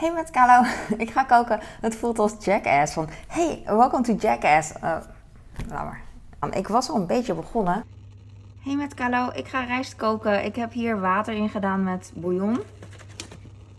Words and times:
Hey 0.00 0.12
met 0.12 0.30
Carlo, 0.30 0.68
ik 1.04 1.10
ga 1.10 1.24
koken. 1.24 1.60
Het 1.80 1.94
voelt 1.94 2.18
als 2.18 2.34
Jackass. 2.38 2.92
Van 2.92 3.08
hey, 3.26 3.62
welcome 3.66 4.02
to 4.02 4.12
Jackass. 4.12 4.72
Uh, 4.84 4.96
maar. 5.68 6.00
Ik 6.50 6.68
was 6.68 6.90
al 6.90 6.96
een 6.96 7.06
beetje 7.06 7.34
begonnen. 7.34 7.84
Hey 8.60 8.74
met 8.76 8.94
Carlo, 8.94 9.30
ik 9.34 9.48
ga 9.48 9.64
rijst 9.64 9.96
koken. 9.96 10.44
Ik 10.44 10.56
heb 10.56 10.72
hier 10.72 11.00
water 11.00 11.34
in 11.34 11.48
gedaan 11.48 11.82
met 11.82 12.12
bouillon. 12.14 12.62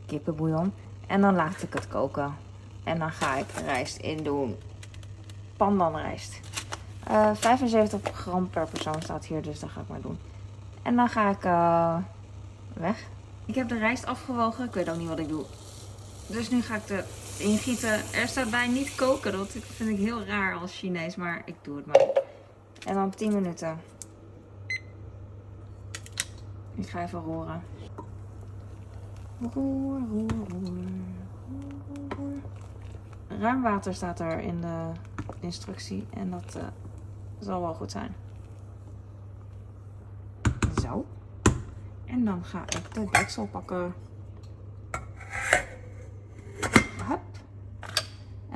Kippenbouillon. 0.05 0.73
En 1.07 1.21
dan 1.21 1.36
laat 1.36 1.62
ik 1.62 1.74
het 1.74 1.88
koken. 1.88 2.35
En 2.83 2.99
dan 2.99 3.12
ga 3.12 3.35
ik 3.35 3.51
rijst 3.65 3.97
in 3.97 4.24
doen. 4.24 4.56
Pandanrijst. 5.58 6.40
Uh, 7.12 7.29
75 7.33 8.15
gram 8.15 8.49
per 8.49 8.67
persoon 8.67 9.01
staat 9.01 9.26
hier, 9.26 9.42
dus 9.42 9.60
dat 9.60 9.69
ga 9.69 9.81
ik 9.81 9.88
maar 9.88 10.01
doen. 10.01 10.19
En 10.81 10.96
dan 10.96 11.10
ga 11.10 11.29
ik 11.29 11.46
uh, 11.46 11.96
weg. 12.74 13.08
Ik 13.46 13.56
heb 13.56 13.69
de 13.69 13.78
rijst 13.78 14.06
afgewogen. 14.06 14.65
Ik 14.65 14.74
weet 14.74 14.90
ook 14.90 14.97
niet 14.97 15.10
wat 15.10 15.19
ik 15.19 15.28
doe. 15.28 15.46
Dus 16.32 16.50
nu 16.50 16.62
ga 16.62 16.76
ik 16.76 16.88
de 16.88 17.04
ingieten. 17.38 18.13
Er 18.13 18.27
staat 18.27 18.49
bij 18.49 18.67
niet 18.67 18.95
koken. 18.95 19.31
Dat 19.31 19.49
vind 19.49 19.89
ik 19.89 19.98
heel 19.98 20.23
raar 20.23 20.55
als 20.55 20.77
Chinees, 20.77 21.16
maar 21.16 21.41
ik 21.45 21.55
doe 21.62 21.76
het 21.76 21.85
maar. 21.85 22.08
En 22.85 22.94
dan 22.94 23.09
10 23.09 23.34
minuten. 23.34 23.80
Ik 26.75 26.89
ga 26.89 27.03
even 27.03 27.20
roeren. 27.20 27.63
Roer, 29.53 29.99
roer, 30.09 30.27
roer. 30.48 30.81
Ruim 33.27 33.61
water 33.61 33.94
staat 33.94 34.20
er 34.20 34.39
in 34.39 34.61
de 34.61 34.91
instructie. 35.39 36.08
En 36.13 36.30
dat 36.30 36.55
uh, 36.58 36.63
zal 37.39 37.61
wel 37.61 37.73
goed 37.73 37.91
zijn. 37.91 38.16
Zo. 40.81 41.05
En 42.05 42.25
dan 42.25 42.44
ga 42.44 42.61
ik 42.61 42.94
de 42.94 43.08
deksel 43.11 43.48
pakken. 43.48 43.94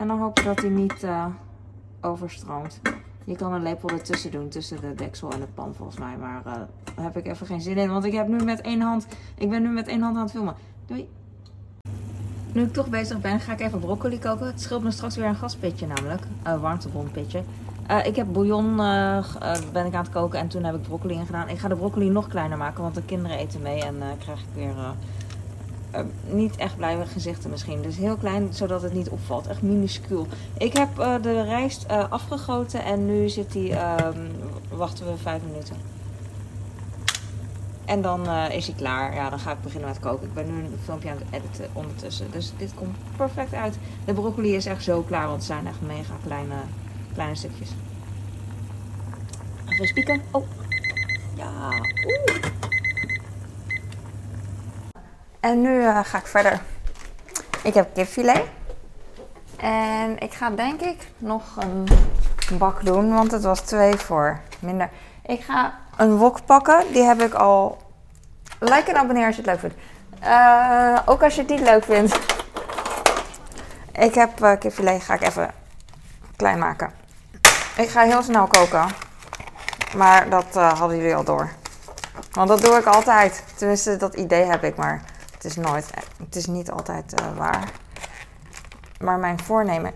En 0.05 0.11
dan 0.11 0.19
hoop 0.19 0.39
ik 0.39 0.45
dat 0.45 0.59
hij 0.59 0.69
niet 0.69 1.03
uh, 1.03 1.25
overstroomt. 2.01 2.79
Je 3.23 3.35
kan 3.35 3.53
een 3.53 3.63
lepel 3.63 3.89
ertussen 3.89 4.31
doen, 4.31 4.49
tussen 4.49 4.81
de 4.81 4.93
deksel 4.95 5.31
en 5.31 5.39
de 5.39 5.47
pan 5.53 5.73
volgens 5.75 5.97
mij. 5.97 6.17
Maar 6.17 6.41
uh, 6.47 6.53
daar 6.95 7.05
heb 7.05 7.17
ik 7.17 7.27
even 7.27 7.47
geen 7.47 7.61
zin 7.61 7.77
in, 7.77 7.89
want 7.89 8.05
ik 8.05 8.13
heb 8.13 8.27
nu 8.27 8.43
met 8.43 8.61
één 8.61 8.81
hand, 8.81 9.07
ik 9.37 9.49
ben 9.49 9.61
nu 9.61 9.69
met 9.69 9.87
één 9.87 10.01
hand 10.01 10.15
aan 10.15 10.21
het 10.21 10.31
filmen. 10.31 10.55
Doei! 10.85 11.09
Nu 12.53 12.63
ik 12.63 12.73
toch 12.73 12.89
bezig 12.89 13.21
ben, 13.21 13.39
ga 13.39 13.51
ik 13.53 13.59
even 13.59 13.79
broccoli 13.79 14.19
koken. 14.19 14.45
Het 14.45 14.61
scheelt 14.61 14.83
me 14.83 14.91
straks 14.91 15.15
weer 15.15 15.25
een 15.25 15.35
gaspitje 15.35 15.87
namelijk, 15.87 16.21
een 16.43 16.59
warmtebronpitje. 16.59 17.43
Uh, 17.91 18.05
ik 18.05 18.15
heb 18.15 18.27
bouillon 18.33 18.75
ben 19.71 19.85
ik 19.85 19.93
aan 19.93 20.03
het 20.03 20.09
koken 20.09 20.39
en 20.39 20.47
toen 20.47 20.63
heb 20.63 20.75
ik 20.75 20.81
broccoli 20.81 21.13
in 21.13 21.25
gedaan. 21.25 21.49
Ik 21.49 21.59
ga 21.59 21.67
de 21.67 21.75
broccoli 21.75 22.09
nog 22.09 22.27
kleiner 22.27 22.57
maken, 22.57 22.81
want 22.81 22.95
de 22.95 23.03
kinderen 23.05 23.37
eten 23.37 23.61
mee 23.61 23.83
en 23.83 23.95
krijg 24.19 24.39
ik 24.39 24.47
weer 24.53 24.75
niet 26.29 26.55
echt 26.55 26.77
blijven 26.77 27.07
gezichten 27.07 27.49
misschien. 27.49 27.81
Dus 27.81 27.97
heel 27.97 28.15
klein, 28.15 28.47
zodat 28.53 28.81
het 28.81 28.93
niet 28.93 29.09
opvalt. 29.09 29.47
Echt 29.47 29.61
minuscuul. 29.61 30.27
Ik 30.57 30.77
heb 30.77 30.95
de 31.21 31.41
rijst 31.41 31.87
afgegoten 32.09 32.83
en 32.83 33.05
nu 33.05 33.29
zit 33.29 33.51
die, 33.51 33.75
ehm, 33.75 34.19
wachten 34.69 35.05
we 35.05 35.17
vijf 35.17 35.41
minuten. 35.51 35.75
En 37.85 38.01
dan 38.01 38.29
is 38.51 38.67
hij 38.67 38.75
klaar. 38.75 39.15
Ja, 39.15 39.29
dan 39.29 39.39
ga 39.39 39.51
ik 39.51 39.61
beginnen 39.61 39.89
met 39.89 39.99
koken. 39.99 40.27
Ik 40.27 40.33
ben 40.33 40.45
nu 40.45 40.63
een 40.63 40.79
filmpje 40.83 41.09
aan 41.09 41.17
het 41.17 41.43
editen 41.43 41.69
ondertussen. 41.73 42.31
Dus 42.31 42.51
dit 42.57 42.73
komt 42.73 42.95
perfect 43.15 43.53
uit. 43.53 43.77
De 44.05 44.13
broccoli 44.13 44.55
is 44.55 44.65
echt 44.65 44.83
zo 44.83 45.01
klaar, 45.01 45.25
want 45.25 45.35
het 45.35 45.45
zijn 45.45 45.67
echt 45.67 45.81
mega 45.81 46.13
kleine, 46.25 46.55
kleine 47.13 47.35
stukjes. 47.35 47.69
Even 49.65 49.87
spieken. 49.87 50.21
Oh. 50.31 50.45
Ja. 51.35 51.71
Oeh. 52.05 52.74
En 55.45 55.61
nu 55.61 55.81
uh, 55.81 55.99
ga 56.03 56.17
ik 56.17 56.27
verder. 56.27 56.59
Ik 57.63 57.73
heb 57.73 57.93
kipfilet. 57.93 58.43
En 59.57 60.19
ik 60.19 60.33
ga 60.33 60.49
denk 60.49 60.81
ik 60.81 61.07
nog 61.17 61.43
een 61.57 61.87
bak 62.57 62.85
doen, 62.85 63.13
want 63.13 63.31
het 63.31 63.43
was 63.43 63.59
twee 63.59 63.95
voor 63.95 64.39
minder. 64.59 64.89
Ik 65.25 65.41
ga 65.41 65.73
een 65.97 66.17
wok 66.17 66.45
pakken. 66.45 66.83
Die 66.91 67.03
heb 67.03 67.21
ik 67.21 67.33
al. 67.33 67.77
Like 68.59 68.91
en 68.91 68.97
abonneer 68.97 69.25
als 69.25 69.35
je 69.35 69.41
het 69.41 69.51
leuk 69.51 69.59
vindt. 69.59 69.75
Uh, 70.23 70.99
ook 71.05 71.23
als 71.23 71.35
je 71.35 71.41
het 71.41 71.49
niet 71.49 71.59
leuk 71.59 71.83
vindt. 71.83 72.19
Ik 73.91 74.13
heb 74.13 74.43
uh, 74.43 74.57
kipfilet. 74.59 75.03
Ga 75.03 75.13
ik 75.13 75.21
even 75.21 75.51
klein 76.35 76.59
maken. 76.59 76.91
Ik 77.77 77.89
ga 77.89 78.01
heel 78.01 78.23
snel 78.23 78.47
koken. 78.47 78.87
Maar 79.95 80.29
dat 80.29 80.53
hadden 80.53 80.97
jullie 80.97 81.15
al 81.15 81.23
door. 81.23 81.49
Want 82.31 82.47
dat 82.47 82.61
doe 82.61 82.77
ik 82.77 82.85
altijd. 82.85 83.43
Tenminste, 83.55 83.97
dat 83.97 84.15
idee 84.15 84.43
heb 84.43 84.63
ik. 84.63 84.75
Maar 84.75 85.13
het 85.45 85.57
is 85.57 85.63
nooit. 85.63 85.89
Het 86.17 86.35
is 86.35 86.45
niet 86.45 86.71
altijd 86.71 87.13
waar. 87.35 87.71
Maar 88.99 89.19
mijn 89.19 89.39
voornemen 89.39 89.93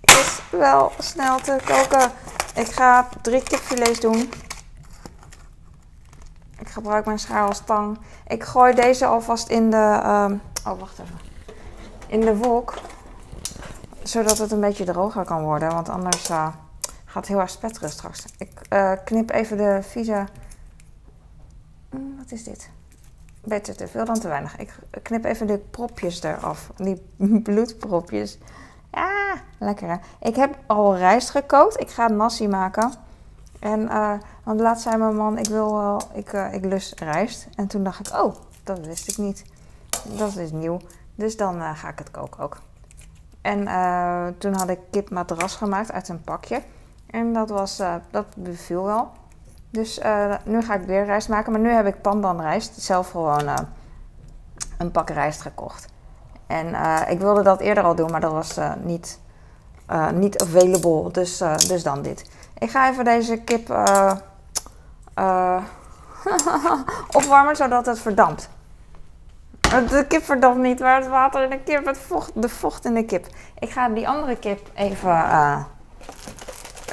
is 0.00 0.40
wel 0.50 0.92
snel 0.98 1.38
te 1.38 1.56
koken. 1.64 2.10
Ik 2.54 2.66
ga 2.66 3.08
drie 3.22 3.42
kipfilets 3.42 4.00
doen. 4.00 4.30
Ik 6.58 6.68
gebruik 6.68 7.04
mijn 7.04 7.18
schaar 7.18 7.46
als 7.46 7.60
tang. 7.64 7.98
Ik 8.26 8.44
gooi 8.44 8.74
deze 8.74 9.06
alvast 9.06 9.48
in 9.48 9.70
de. 9.70 10.00
Um, 10.04 10.40
oh, 10.66 10.78
wacht 10.78 10.98
even. 10.98 11.18
In 12.06 12.20
de 12.20 12.36
wok. 12.36 12.74
Zodat 14.02 14.38
het 14.38 14.52
een 14.52 14.60
beetje 14.60 14.84
droger 14.84 15.24
kan 15.24 15.42
worden. 15.42 15.68
Want 15.68 15.88
anders 15.88 16.30
uh, 16.30 16.48
gaat 17.04 17.14
het 17.14 17.26
heel 17.26 17.40
erg 17.40 17.50
spetteren 17.50 17.90
straks. 17.90 18.24
Ik 18.38 18.66
uh, 18.72 18.92
knip 19.04 19.30
even 19.30 19.56
de 19.56 19.78
vieze. 19.82 20.26
Mm, 21.90 22.16
wat 22.18 22.30
is 22.30 22.44
dit? 22.44 22.70
Beter 23.48 23.76
te 23.76 23.88
veel 23.88 24.04
dan 24.04 24.20
te 24.20 24.28
weinig. 24.28 24.58
Ik 24.58 24.72
knip 25.02 25.24
even 25.24 25.46
de 25.46 25.58
propjes 25.58 26.22
eraf. 26.22 26.70
Die 26.76 27.02
bloedpropjes. 27.42 28.38
Ja, 28.92 29.34
lekker 29.58 29.88
hè. 29.88 29.96
Ik 30.28 30.36
heb 30.36 30.56
al 30.66 30.96
rijst 30.96 31.30
gekookt. 31.30 31.80
Ik 31.80 31.90
ga 31.90 32.08
nasi 32.08 32.48
maken. 32.48 32.92
En 33.58 33.80
uh, 33.80 34.12
want 34.42 34.60
laatst 34.60 34.82
zei 34.82 34.96
mijn 34.96 35.16
man, 35.16 35.38
ik 35.38 35.46
wil 35.46 35.72
wel, 35.76 36.02
ik, 36.12 36.32
uh, 36.32 36.52
ik 36.52 36.64
lust 36.64 37.00
rijst. 37.00 37.48
En 37.54 37.66
toen 37.66 37.82
dacht 37.82 38.08
ik, 38.08 38.14
oh, 38.14 38.34
dat 38.64 38.86
wist 38.86 39.08
ik 39.08 39.16
niet. 39.16 39.44
Dat 40.16 40.36
is 40.36 40.50
nieuw. 40.50 40.80
Dus 41.14 41.36
dan 41.36 41.56
uh, 41.56 41.78
ga 41.78 41.88
ik 41.88 41.98
het 41.98 42.10
koken 42.10 42.42
ook. 42.42 42.56
En 43.40 43.58
toen 44.38 44.54
had 44.54 44.68
ik 44.68 44.78
kip 44.90 45.10
madras 45.10 45.56
gemaakt 45.56 45.92
uit 45.92 46.08
een 46.08 46.22
pakje. 46.22 46.62
En 47.06 47.32
dat 47.32 47.48
was, 47.48 47.76
dat 48.10 48.26
beviel 48.36 48.84
wel. 48.84 49.10
Dus 49.70 50.00
nu 50.44 50.62
ga 50.62 50.74
ik 50.74 50.86
weer 50.86 51.04
rijst 51.04 51.28
maken. 51.28 51.52
Maar 51.52 51.60
nu 51.60 51.70
heb 51.70 51.86
ik 51.86 52.02
pandan 52.02 52.40
rijst. 52.40 52.80
Zelf 52.80 53.10
gewoon 53.10 53.48
een 54.78 54.90
pak 54.90 55.10
rijst 55.10 55.40
gekocht. 55.40 55.88
En 56.46 56.74
ik 57.08 57.18
wilde 57.18 57.42
dat 57.42 57.60
eerder 57.60 57.84
al 57.84 57.94
doen, 57.94 58.10
maar 58.10 58.20
dat 58.20 58.32
was 58.32 58.58
niet, 58.82 59.20
niet 60.12 60.42
available. 60.42 61.10
Dus, 61.12 61.38
dus 61.68 61.82
dan 61.82 62.02
dit. 62.02 62.30
Ik 62.58 62.70
ga 62.70 62.90
even 62.90 63.04
deze 63.04 63.36
kip 63.36 63.70
opwarmen 67.18 67.56
zodat 67.56 67.86
het 67.86 67.98
verdampt. 67.98 68.48
De 69.60 70.04
kip 70.08 70.24
verdampt 70.24 70.58
niet, 70.58 70.80
maar 70.80 70.96
het 70.96 71.08
water 71.08 71.42
in 71.42 71.50
de 71.50 71.60
kip, 71.64 71.86
het 71.86 71.98
vocht, 71.98 72.42
de 72.42 72.48
vocht 72.48 72.84
in 72.84 72.94
de 72.94 73.04
kip. 73.04 73.26
Ik 73.58 73.70
ga 73.70 73.88
die 73.88 74.08
andere 74.08 74.36
kip 74.36 74.70
even 74.74 75.66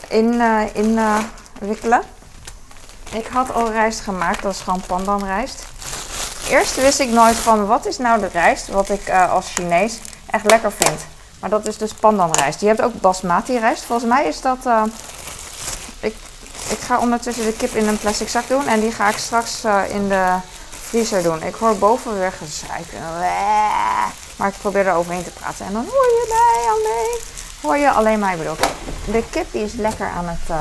in, 0.10 0.42
in 0.74 1.00
wikkelen. 1.60 2.02
Ik 3.12 3.28
had 3.28 3.54
al 3.54 3.72
rijst 3.72 4.00
gemaakt, 4.00 4.42
dat 4.42 4.54
is 4.54 4.62
gewoon 4.62 4.82
pandanrijst. 4.88 5.64
Eerst 6.50 6.76
wist 6.76 7.00
ik 7.00 7.10
nooit 7.10 7.36
van 7.36 7.66
wat 7.66 7.86
is 7.86 7.98
nou 7.98 8.20
de 8.20 8.28
rijst 8.28 8.68
wat 8.68 8.90
ik 8.90 9.10
als 9.10 9.52
Chinees 9.54 10.00
echt 10.30 10.46
lekker 10.46 10.72
vind. 10.72 11.06
Maar 11.40 11.50
dat 11.50 11.68
is 11.68 11.78
dus 11.78 11.94
pandanrijst. 11.94 12.62
Je 12.62 12.68
hebt 12.68 12.82
ook 12.82 13.02
basmati 13.02 13.60
rijst. 13.60 13.84
Volgens 13.84 14.10
mij 14.10 14.26
is 14.26 14.42
dat 14.42 14.58
ik, 16.00 16.16
ik 16.70 16.80
ga 16.80 17.00
ondertussen 17.00 17.46
de 17.46 17.54
kip 17.54 17.76
in 17.76 17.88
een 17.88 17.98
plastic 17.98 18.30
zak 18.30 18.48
doen. 18.48 18.68
En 18.68 18.80
die 18.80 18.92
ga 18.92 19.10
ik 19.10 19.18
straks 19.18 19.66
uh, 19.66 19.82
in 19.90 20.10
de 20.10 20.36
vriezer 20.82 21.24
doen. 21.24 21.44
Ik 21.44 21.56
hoor 21.56 21.78
boven 21.78 22.20
weer 22.20 22.32
gezeik. 22.32 22.86
Maar 24.36 24.48
ik 24.48 24.58
probeer 24.62 24.88
er 24.88 24.94
overheen 24.94 25.24
te 25.24 25.32
praten. 25.32 25.66
En 25.66 25.74
dan 25.74 25.86
hoor 25.86 26.06
je 26.06 26.26
mij 26.28 26.72
alleen. 26.72 27.20
Hoor 27.62 27.78
je 27.78 27.92
alleen 27.92 28.20
mij 28.20 28.38
bedoel 28.38 28.56
De 29.06 29.24
kip 29.30 29.52
die 29.52 29.64
is 29.64 29.74
lekker 29.74 30.08
aan 30.08 30.28
het 30.28 30.58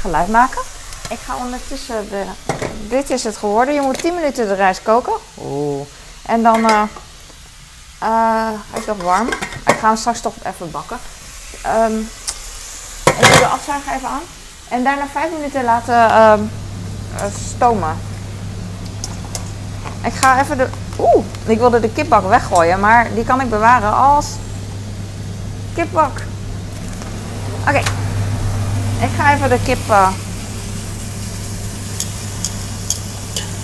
geluid 0.00 0.28
maken. 0.28 0.62
Ik 1.10 1.18
ga 1.26 1.36
ondertussen 1.36 2.08
de... 2.08 2.24
Dit 2.88 3.10
is 3.10 3.24
het 3.24 3.36
geworden. 3.36 3.74
Je 3.74 3.80
moet 3.80 4.02
10 4.02 4.14
minuten 4.14 4.48
de 4.48 4.54
rijst 4.54 4.82
koken. 4.82 5.12
Oeh. 5.38 5.86
En 6.26 6.42
dan... 6.42 6.60
Uh, 6.60 8.48
hij 8.70 8.80
is 8.80 8.86
nog 8.86 9.02
warm. 9.02 9.28
Ik 9.66 9.76
ga 9.80 9.86
hem 9.86 9.96
straks 9.96 10.20
toch 10.20 10.34
even 10.42 10.70
bakken. 10.70 10.98
Um, 11.66 11.98
ik 13.18 13.26
doe 13.26 13.38
de 13.38 13.46
afzuiger 13.46 13.92
even 13.92 14.08
aan. 14.08 14.22
En 14.68 14.84
daarna 14.84 15.06
5 15.12 15.30
minuten 15.32 15.64
laten 15.64 15.94
uh, 15.94 16.32
stomen. 17.54 17.96
Ik 20.04 20.12
ga 20.12 20.40
even 20.40 20.58
de. 20.58 20.68
Oeh, 20.98 21.24
ik 21.44 21.58
wilde 21.58 21.80
de 21.80 21.92
kipbak 21.92 22.28
weggooien, 22.28 22.80
maar 22.80 23.14
die 23.14 23.24
kan 23.24 23.40
ik 23.40 23.50
bewaren 23.50 23.96
als 23.96 24.26
kipbak. 25.74 26.22
Oké. 27.60 27.68
Okay. 27.68 27.84
Ik 29.00 29.10
ga 29.16 29.34
even 29.34 29.48
de 29.48 29.60
kip. 29.64 29.88
Uh... 29.88 30.08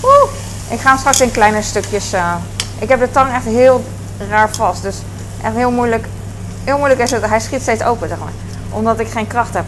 Oeh. 0.02 0.30
Ik 0.68 0.80
ga 0.80 0.88
hem 0.88 0.98
straks 0.98 1.20
in 1.20 1.30
kleine 1.30 1.62
stukjes. 1.62 2.14
Uh... 2.14 2.34
Ik 2.78 2.88
heb 2.88 3.00
de 3.00 3.10
tang 3.10 3.32
echt 3.32 3.44
heel 3.44 3.84
raar 4.28 4.50
vast. 4.50 4.82
Dus 4.82 4.96
echt 5.42 5.54
heel 5.54 5.70
moeilijk. 5.70 6.06
Heel 6.64 6.78
moeilijk 6.78 7.00
is 7.00 7.10
het. 7.10 7.26
Hij 7.26 7.40
schiet 7.40 7.62
steeds 7.62 7.82
open, 7.82 8.08
zeg 8.08 8.18
maar. 8.18 8.32
Omdat 8.70 9.00
ik 9.00 9.08
geen 9.08 9.26
kracht 9.26 9.54
heb. 9.54 9.64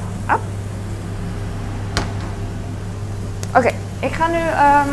Oké, 3.56 3.70
ik 4.00 4.12
ga 4.12 4.26
nu 4.26 4.38
ehm, 4.38 4.88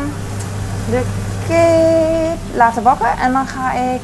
de 0.89 1.01
kip 1.47 2.57
laten 2.57 2.83
bakken. 2.83 3.17
En 3.17 3.31
dan 3.31 3.47
ga 3.47 3.73
ik 3.73 4.01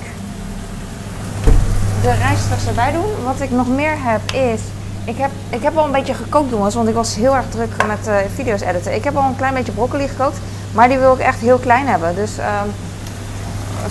de 2.01 2.11
rijsters 2.11 2.67
erbij 2.67 2.91
doen. 2.91 3.23
Wat 3.23 3.41
ik 3.41 3.51
nog 3.51 3.67
meer 3.67 3.95
heb 3.97 4.31
is... 4.31 4.61
Ik 5.05 5.17
heb, 5.17 5.31
ik 5.49 5.63
heb 5.63 5.77
al 5.77 5.85
een 5.85 5.91
beetje 5.91 6.13
gekookt 6.13 6.49
jongens, 6.49 6.75
want 6.75 6.87
ik 6.87 6.93
was 6.93 7.15
heel 7.15 7.35
erg 7.35 7.45
druk 7.49 7.85
met 7.87 8.07
uh, 8.07 8.15
video's 8.35 8.61
editen. 8.61 8.95
Ik 8.95 9.03
heb 9.03 9.15
al 9.15 9.23
een 9.23 9.35
klein 9.35 9.53
beetje 9.53 9.71
broccoli 9.71 10.07
gekookt, 10.07 10.37
maar 10.71 10.87
die 10.87 10.97
wil 10.97 11.13
ik 11.13 11.19
echt 11.19 11.39
heel 11.39 11.57
klein 11.57 11.87
hebben. 11.87 12.15
Dus 12.15 12.37
um, 12.37 12.71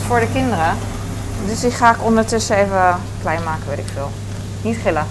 voor 0.07 0.21
de 0.21 0.29
kinderen. 0.33 0.77
Dus 1.47 1.61
die 1.61 1.71
ga 1.71 1.95
ik 1.95 2.03
ondertussen 2.05 2.57
even 2.57 2.97
klein 3.21 3.43
maken, 3.45 3.69
weet 3.69 3.79
ik 3.79 3.89
veel. 3.95 4.11
Niet 4.63 4.77
gillen. 4.77 5.07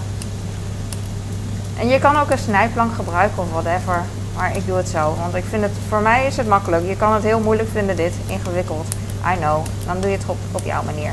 En 1.78 1.88
je 1.88 1.98
kan 1.98 2.16
ook 2.16 2.30
een 2.30 2.38
snijplank 2.38 2.94
gebruiken 2.94 3.42
of 3.42 3.50
whatever. 3.50 4.02
Maar 4.36 4.56
ik 4.56 4.66
doe 4.66 4.76
het 4.76 4.88
zo, 4.88 5.16
want 5.20 5.34
ik 5.34 5.44
vind 5.48 5.62
het, 5.62 5.72
voor 5.88 6.00
mij 6.00 6.26
is 6.26 6.36
het 6.36 6.48
makkelijk. 6.48 6.86
Je 6.86 6.96
kan 6.96 7.12
het 7.12 7.22
heel 7.22 7.40
moeilijk 7.40 7.68
vinden 7.72 7.96
dit, 7.96 8.12
ingewikkeld. 8.26 8.86
I 9.34 9.36
know. 9.36 9.64
Dan 9.86 10.00
doe 10.00 10.10
je 10.10 10.16
het 10.16 10.26
op, 10.26 10.38
op 10.52 10.64
jouw 10.64 10.82
manier. 10.82 11.12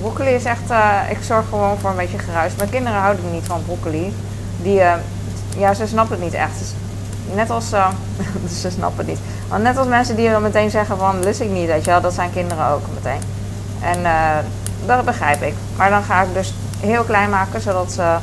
Broccoli 0.00 0.30
is 0.30 0.44
echt, 0.44 0.70
uh, 0.70 1.00
ik 1.10 1.18
zorg 1.22 1.48
gewoon 1.48 1.78
voor 1.78 1.90
een 1.90 1.96
beetje 1.96 2.18
geruis. 2.18 2.54
Mijn 2.56 2.70
kinderen 2.70 3.00
houden 3.00 3.32
niet 3.32 3.46
van 3.46 3.64
broccoli. 3.64 4.14
Die, 4.62 4.78
uh, 4.78 4.92
ja, 5.56 5.74
ze 5.74 5.86
snappen 5.86 6.16
het 6.16 6.24
niet 6.24 6.34
echt. 6.34 6.74
Net 7.34 7.50
als, 7.50 7.72
uh, 7.72 7.88
ze 8.60 8.70
snappen 8.70 9.06
niet. 9.06 9.18
Want 9.48 9.62
net 9.62 9.76
als 9.76 9.86
mensen 9.86 10.16
die 10.16 10.28
er 10.28 10.40
meteen 10.40 10.70
zeggen 10.70 10.98
van, 10.98 11.22
lust 11.22 11.40
ik 11.40 11.50
niet, 11.50 11.66
weet 11.66 11.84
je 11.84 11.90
wel. 11.90 12.00
Dat 12.00 12.14
zijn 12.14 12.32
kinderen 12.32 12.66
ook 12.66 12.82
meteen. 12.94 13.20
En 13.80 13.98
dat 14.86 15.04
begrijp 15.04 15.42
ik. 15.42 15.54
Maar 15.76 15.90
dan 15.90 16.02
ga 16.02 16.22
ik 16.22 16.34
dus 16.34 16.54
heel 16.80 17.02
klein 17.02 17.30
maken, 17.30 17.60
zodat 17.60 17.92
ze 17.92 18.16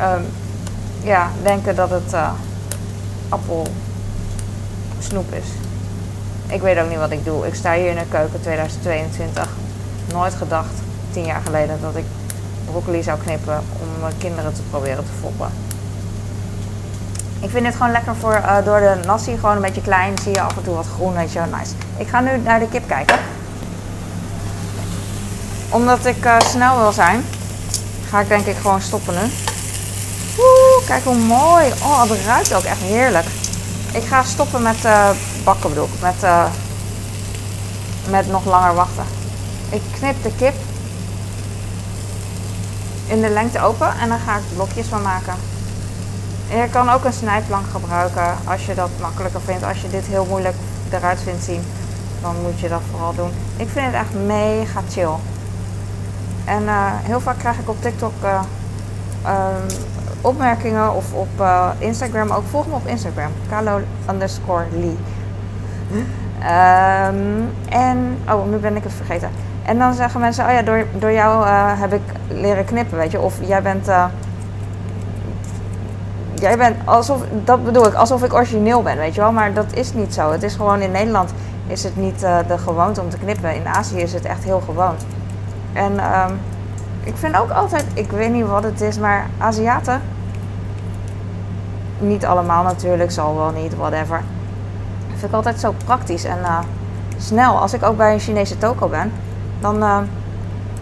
um, 0.00 0.26
ja, 1.02 1.28
denken 1.42 1.76
dat 1.76 1.90
het 1.90 2.14
appelsnoep 3.28 5.32
is. 5.32 5.46
Ik 6.46 6.60
weet 6.60 6.78
ook 6.78 6.88
niet 6.88 6.98
wat 6.98 7.10
ik 7.10 7.24
doe. 7.24 7.46
Ik 7.46 7.54
sta 7.54 7.74
hier 7.74 7.90
in 7.90 7.96
de 7.96 8.08
keuken 8.08 8.40
2022. 8.40 9.48
Nooit 10.12 10.34
gedacht 10.34 10.74
tien 11.10 11.24
jaar 11.24 11.40
geleden 11.44 11.78
dat 11.80 11.96
ik 11.96 12.04
broccoli 12.64 13.02
zou 13.02 13.18
knippen 13.18 13.58
om 13.58 14.08
kinderen 14.18 14.54
te 14.54 14.62
proberen 14.70 15.04
te 15.04 15.12
foppen. 15.20 15.69
Ik 17.40 17.50
vind 17.50 17.64
dit 17.64 17.74
gewoon 17.74 17.92
lekker 17.92 18.16
voor 18.16 18.34
uh, 18.34 18.64
door 18.64 18.80
de 18.80 19.00
nasi, 19.06 19.34
gewoon 19.34 19.56
een 19.56 19.62
beetje 19.62 19.80
klein. 19.80 20.18
Zie 20.22 20.32
je 20.32 20.40
af 20.40 20.56
en 20.56 20.62
toe 20.62 20.74
wat 20.74 20.86
groen, 20.94 21.14
weet 21.14 21.32
je 21.32 21.40
nice. 21.40 21.72
Ik 21.96 22.08
ga 22.08 22.20
nu 22.20 22.38
naar 22.38 22.58
de 22.58 22.68
kip 22.68 22.88
kijken. 22.88 23.18
Omdat 25.68 26.06
ik 26.06 26.24
uh, 26.24 26.38
snel 26.38 26.78
wil 26.78 26.92
zijn, 26.92 27.24
ga 28.08 28.20
ik 28.20 28.28
denk 28.28 28.46
ik 28.46 28.56
gewoon 28.56 28.80
stoppen 28.80 29.14
nu. 29.14 29.30
Oeh, 30.38 30.86
kijk 30.86 31.04
hoe 31.04 31.14
mooi. 31.14 31.72
Oh, 31.82 32.02
het 32.02 32.24
ruikt 32.26 32.54
ook 32.54 32.62
echt 32.62 32.80
heerlijk. 32.80 33.26
Ik 33.92 34.02
ga 34.02 34.22
stoppen 34.22 34.62
met 34.62 34.84
uh, 34.84 35.10
bakken. 35.44 35.72
Met, 36.00 36.14
met 38.10 38.30
nog 38.30 38.44
langer 38.44 38.74
wachten. 38.74 39.04
Ik 39.70 39.82
knip 39.98 40.22
de 40.22 40.32
kip 40.38 40.54
in 43.06 43.20
de 43.20 43.28
lengte 43.28 43.60
open 43.60 43.98
en 44.00 44.08
dan 44.08 44.18
ga 44.18 44.36
ik 44.36 44.42
blokjes 44.54 44.86
van 44.86 45.02
maken. 45.02 45.34
Je 46.50 46.68
kan 46.70 46.90
ook 46.90 47.04
een 47.04 47.12
snijplank 47.12 47.66
gebruiken 47.66 48.34
als 48.44 48.66
je 48.66 48.74
dat 48.74 48.90
makkelijker 49.00 49.40
vindt. 49.40 49.64
Als 49.64 49.82
je 49.82 49.88
dit 49.88 50.06
heel 50.06 50.26
moeilijk 50.28 50.54
eruit 50.90 51.20
vindt 51.20 51.44
zien, 51.44 51.62
dan 52.22 52.34
moet 52.42 52.60
je 52.60 52.68
dat 52.68 52.80
vooral 52.90 53.14
doen. 53.14 53.30
Ik 53.56 53.68
vind 53.68 53.86
het 53.86 53.94
echt 53.94 54.14
mega 54.26 54.80
chill. 54.90 55.14
En 56.44 56.62
uh, 56.62 56.86
heel 56.86 57.20
vaak 57.20 57.38
krijg 57.38 57.58
ik 57.58 57.68
op 57.68 57.82
TikTok 57.82 58.12
uh, 58.24 58.40
um, 59.26 59.66
opmerkingen 60.20 60.94
of 60.94 61.12
op 61.12 61.28
uh, 61.40 61.68
Instagram 61.78 62.30
ook. 62.30 62.44
Volg 62.50 62.66
me 62.66 62.74
op 62.74 62.86
Instagram, 62.86 63.30
Carlo 63.48 63.80
underscore 64.10 64.64
Lee. 64.70 64.98
Um, 65.92 67.50
en, 67.68 68.18
oh, 68.30 68.46
nu 68.46 68.56
ben 68.56 68.76
ik 68.76 68.82
het 68.82 68.92
vergeten. 68.92 69.30
En 69.62 69.78
dan 69.78 69.94
zeggen 69.94 70.20
mensen, 70.20 70.44
oh 70.44 70.52
ja, 70.52 70.62
door, 70.62 70.84
door 70.98 71.12
jou 71.12 71.46
heb 71.78 71.92
ik 71.92 72.02
leren 72.28 72.64
knippen, 72.64 72.98
weet 72.98 73.10
je. 73.10 73.20
Of 73.20 73.34
jij 73.40 73.62
bent, 73.62 73.88
jij 76.40 76.56
bent 76.56 76.76
alsof, 76.84 77.20
dat 77.44 77.64
bedoel 77.64 77.86
ik, 77.86 77.94
alsof 77.94 78.22
ik 78.22 78.34
origineel 78.34 78.82
ben, 78.82 78.96
weet 78.96 79.14
je 79.14 79.20
wel. 79.20 79.32
Maar 79.32 79.52
dat 79.52 79.72
is 79.72 79.92
niet 79.92 80.14
zo. 80.14 80.30
Het 80.30 80.42
is 80.42 80.54
gewoon 80.54 80.80
in 80.80 80.90
Nederland 80.90 81.32
is 81.66 81.84
het 81.84 81.96
niet 81.96 82.22
uh, 82.22 82.38
de 82.46 82.58
gewoonte 82.58 83.00
om 83.00 83.08
te 83.08 83.18
knippen. 83.18 83.54
In 83.54 83.66
Azië 83.68 84.00
is 84.00 84.12
het 84.12 84.24
echt 84.24 84.44
heel 84.44 84.60
gewoon. 84.60 84.94
En 85.72 85.92
um, 85.92 86.38
ik 87.04 87.16
vind 87.16 87.36
ook 87.36 87.50
altijd, 87.50 87.84
ik 87.94 88.10
weet 88.10 88.32
niet 88.32 88.46
wat 88.46 88.62
het 88.62 88.80
is, 88.80 88.98
maar 88.98 89.26
Aziaten, 89.38 90.00
niet 91.98 92.26
allemaal 92.26 92.62
natuurlijk, 92.62 93.10
zal 93.10 93.36
wel 93.36 93.50
niet, 93.50 93.76
whatever. 93.76 94.22
Vind 95.08 95.22
ik 95.22 95.32
altijd 95.32 95.60
zo 95.60 95.74
praktisch 95.84 96.24
en 96.24 96.38
snel. 97.16 97.58
Als 97.58 97.72
ik 97.72 97.82
ook 97.82 97.96
bij 97.96 98.12
een 98.12 98.20
Chinese 98.20 98.58
toko 98.58 98.88
ben, 98.88 99.12
dan 99.60 99.76
uh, 99.76 99.98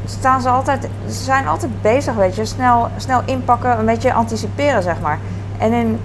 staan 0.05 0.41
ze 0.41 0.49
altijd, 0.49 0.89
ze 1.07 1.23
zijn 1.23 1.49
altijd 1.49 1.83
bezig, 1.83 2.15
weet 2.15 2.35
je, 2.35 2.45
snel, 2.45 2.89
snel 2.97 3.23
inpakken, 3.25 3.79
een 3.79 3.87
beetje 3.87 4.13
anticiperen, 4.13 4.83
zeg 4.83 5.01
maar. 5.01 5.19
En 5.59 5.73
in 5.73 6.01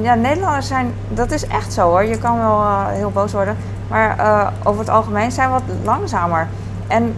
ja, 0.00 0.14
Nederlanders 0.14 0.66
zijn, 0.66 0.94
dat 1.08 1.30
is 1.30 1.46
echt 1.46 1.72
zo 1.72 1.88
hoor. 1.88 2.04
Je 2.04 2.18
kan 2.18 2.38
wel 2.38 2.60
uh, 2.60 2.86
heel 2.86 3.10
boos 3.10 3.32
worden, 3.32 3.56
maar 3.88 4.16
uh, 4.18 4.46
over 4.64 4.80
het 4.80 4.90
algemeen 4.90 5.32
zijn 5.32 5.48
we 5.48 5.54
wat 5.54 5.76
langzamer. 5.84 6.48
En 6.86 7.14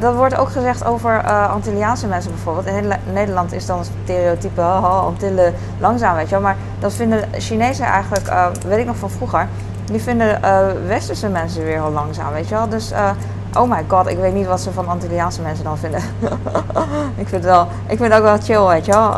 dat 0.00 0.14
wordt 0.14 0.36
ook 0.36 0.48
gezegd 0.48 0.84
over 0.84 1.22
Antilliaanse 1.48 2.06
mensen 2.06 2.30
bijvoorbeeld. 2.30 2.66
In 2.66 2.92
Nederland 3.12 3.52
is 3.52 3.66
dan 3.66 3.78
een 3.78 3.84
stereotype, 4.04 4.60
oh, 4.60 5.04
Antillen 5.04 5.54
langzaam, 5.78 6.14
weet 6.14 6.28
je 6.28 6.30
wel. 6.30 6.40
Maar 6.40 6.56
dat 6.78 6.92
vinden 6.92 7.24
Chinezen 7.32 7.84
eigenlijk, 7.84 8.32
weet 8.66 8.78
ik 8.78 8.86
nog 8.86 8.96
van 8.96 9.10
vroeger, 9.10 9.48
die 9.84 10.02
vinden 10.02 10.40
westerse 10.86 11.28
mensen 11.28 11.64
weer 11.64 11.82
heel 11.82 11.90
langzaam, 11.90 12.32
weet 12.32 12.48
je 12.48 12.54
wel. 12.54 12.68
Dus 12.68 12.92
Oh 13.58 13.70
my 13.70 13.84
god, 13.88 14.06
ik 14.06 14.18
weet 14.18 14.34
niet 14.34 14.46
wat 14.46 14.60
ze 14.60 14.72
van 14.72 14.88
Antilliaanse 14.88 15.42
mensen 15.42 15.64
dan 15.64 15.78
vinden. 15.78 16.00
ik, 17.22 17.28
vind 17.28 17.30
het 17.30 17.44
wel, 17.44 17.68
ik 17.86 17.98
vind 17.98 18.12
het 18.12 18.12
ook 18.12 18.22
wel 18.22 18.38
chill, 18.38 18.66
weet 18.66 18.86
je 18.86 18.92
wel. 18.92 19.14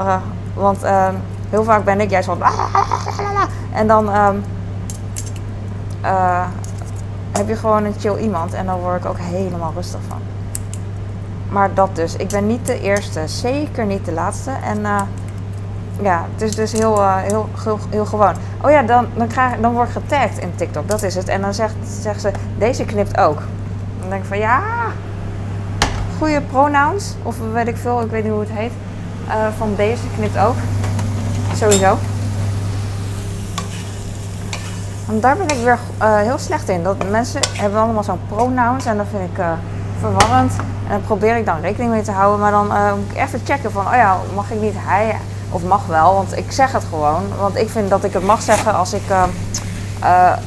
Want 0.55 0.85
uh, 0.85 1.09
heel 1.51 1.65
vaak 1.65 1.85
ben 1.85 2.01
ik 2.01 2.11
juist 2.11 2.29
van... 2.29 2.43
En 3.73 3.87
dan 3.87 4.15
um, 4.17 4.45
uh, 6.05 6.47
heb 7.33 7.49
je 7.49 7.57
gewoon 7.57 7.85
een 7.85 7.95
chill 7.99 8.17
iemand 8.17 8.53
en 8.53 8.67
dan 8.67 8.81
word 8.81 9.05
ik 9.05 9.11
ook 9.11 9.19
helemaal 9.19 9.73
rustig 9.75 10.01
van. 10.09 10.19
Maar 11.49 11.75
dat 11.75 11.97
dus. 11.97 12.17
Ik 12.17 12.29
ben 12.29 12.47
niet 12.47 12.67
de 12.67 12.81
eerste, 12.81 13.27
zeker 13.27 13.87
niet 13.87 14.05
de 14.05 14.13
laatste. 14.13 14.51
En 14.65 14.81
ja, 16.03 16.27
het 16.33 16.43
is 16.43 16.55
dus 16.55 16.73
heel, 16.73 17.09
heel, 17.09 17.49
heel, 17.65 17.79
heel, 17.91 18.07
gewoon. 18.07 18.35
Oh 18.63 18.71
ja, 18.71 18.83
dan, 18.83 19.07
dan, 19.15 19.27
krijg, 19.27 19.61
dan 19.61 19.73
word 19.73 19.89
ik 19.89 19.93
getagd 19.93 20.39
in 20.39 20.53
TikTok, 20.55 20.89
dat 20.89 21.03
is 21.03 21.15
het. 21.15 21.29
En 21.29 21.41
dan 21.41 21.55
zegt, 21.55 21.75
zegt 22.01 22.21
ze, 22.21 22.31
deze 22.59 22.85
knipt 22.85 23.19
ook. 23.19 23.39
Dan 24.01 24.09
denk 24.09 24.23
ik 24.23 24.29
van 24.29 24.39
ja, 24.39 24.61
goede 26.19 26.41
pronouns. 26.41 27.15
Of 27.23 27.37
weet 27.53 27.69
ik 27.69 27.77
veel, 27.77 28.01
ik 28.01 28.11
weet 28.11 28.23
niet 28.23 28.33
hoe 28.33 28.41
het 28.41 28.53
heet. 28.53 28.73
Van 29.57 29.75
deze 29.77 30.03
knipt 30.17 30.39
ook. 30.39 30.57
Sowieso. 31.59 31.99
Want 35.07 35.23
daar 35.23 35.37
ben 35.37 35.49
ik 35.49 35.65
weer 35.65 35.79
uh, 36.03 36.17
heel 36.17 36.39
slecht 36.39 36.69
in. 36.69 36.83
Dat 36.83 37.11
mensen 37.11 37.41
hebben 37.53 37.81
allemaal 37.81 38.03
zo'n 38.03 38.21
pronouns 38.29 38.85
en 38.85 38.97
dat 38.97 39.07
vind 39.11 39.31
ik 39.33 39.39
uh, 39.39 39.53
verwarrend. 40.01 40.53
En 40.57 40.89
daar 40.89 40.99
probeer 40.99 41.37
ik 41.37 41.47
dan 41.47 41.61
rekening 41.61 41.91
mee 41.91 42.03
te 42.03 42.11
houden. 42.11 42.41
Maar 42.41 42.51
dan 42.51 42.67
moet 42.67 43.11
ik 43.11 43.17
even 43.17 43.41
checken 43.45 43.73
van, 43.73 43.87
oh 43.87 43.95
ja, 43.95 44.17
mag 44.35 44.51
ik 44.51 44.61
niet 44.61 44.75
hij 44.77 45.17
of 45.51 45.63
mag 45.63 45.87
wel. 45.87 46.15
Want 46.15 46.37
ik 46.37 46.53
zeg 46.53 46.73
het 46.73 46.85
gewoon. 46.89 47.23
Want 47.39 47.57
ik 47.57 47.69
vind 47.69 47.91
dat 47.91 48.05
ik 48.05 48.13
het 48.13 48.25
mag 48.25 48.43
zeggen 48.43 48.75
als 48.75 48.93
ik 48.93 49.03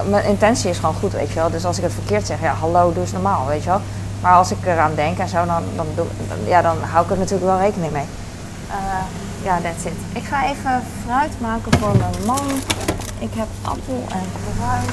mijn 0.09 0.25
intentie 0.25 0.69
is 0.69 0.77
gewoon 0.77 0.95
goed, 0.95 1.11
weet 1.11 1.29
je 1.29 1.35
wel. 1.35 1.49
Dus 1.49 1.65
als 1.65 1.77
ik 1.77 1.83
het 1.83 1.93
verkeerd 1.93 2.25
zeg, 2.25 2.41
ja, 2.41 2.53
hallo, 2.53 2.93
doe 2.93 3.01
eens 3.01 3.11
normaal, 3.11 3.47
weet 3.47 3.63
je 3.63 3.69
wel. 3.69 3.81
Maar 4.21 4.33
als 4.33 4.51
ik 4.51 4.65
eraan 4.65 4.95
denk 4.95 5.17
en 5.17 5.27
zo, 5.27 5.45
dan, 5.45 5.63
dan, 5.75 5.85
doe, 5.95 6.05
dan, 6.27 6.37
ja, 6.45 6.61
dan 6.61 6.77
hou 6.91 7.05
ik 7.05 7.11
er 7.11 7.17
natuurlijk 7.17 7.51
wel 7.51 7.59
rekening 7.59 7.91
mee. 7.91 8.05
Ja, 9.43 9.61
that's 9.61 9.85
it. 9.85 9.93
Ik 10.13 10.23
ga 10.23 10.45
even 10.45 10.83
fruit 11.03 11.39
maken 11.39 11.79
voor 11.79 11.97
mijn 11.97 12.25
man. 12.25 12.47
Ik 13.19 13.33
heb 13.33 13.47
appel 13.61 14.05
en 14.09 14.25
fruit. 14.55 14.89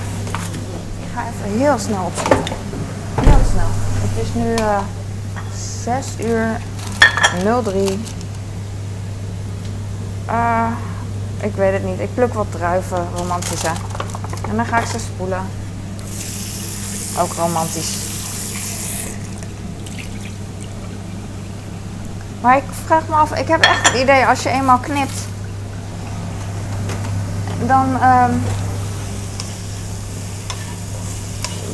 Ik 1.00 1.09
ga 1.14 1.21
even 1.28 1.59
heel 1.59 1.78
snel 1.78 2.05
opschieten. 2.05 2.55
Heel 3.21 3.45
snel. 3.50 3.69
Het 3.95 4.26
is 4.26 4.35
nu 4.35 4.55
uh, 4.55 4.78
6 5.83 6.26
uur 6.26 6.61
03. 7.62 8.00
Uh, 10.28 10.71
ik 11.40 11.55
weet 11.55 11.73
het 11.73 11.85
niet. 11.85 12.00
Ik 12.00 12.14
pluk 12.14 12.35
wat 12.35 12.47
druiven, 12.50 13.07
romantisch 13.17 13.62
hè. 13.62 13.73
En 14.50 14.57
dan 14.57 14.67
ga 14.67 14.78
ik 14.78 14.87
ze 14.87 14.99
spoelen. 14.99 15.43
Ook 17.19 17.33
romantisch. 17.33 18.08
Maar 22.40 22.57
ik 22.57 22.62
vraag 22.85 23.09
me 23.09 23.14
af, 23.14 23.35
ik 23.35 23.49
heb 23.49 23.61
echt 23.61 23.87
het 23.87 24.00
idee 24.00 24.26
als 24.26 24.42
je 24.42 24.49
eenmaal 24.49 24.78
knipt, 24.78 25.26
dan, 27.66 27.88
um, 27.88 28.42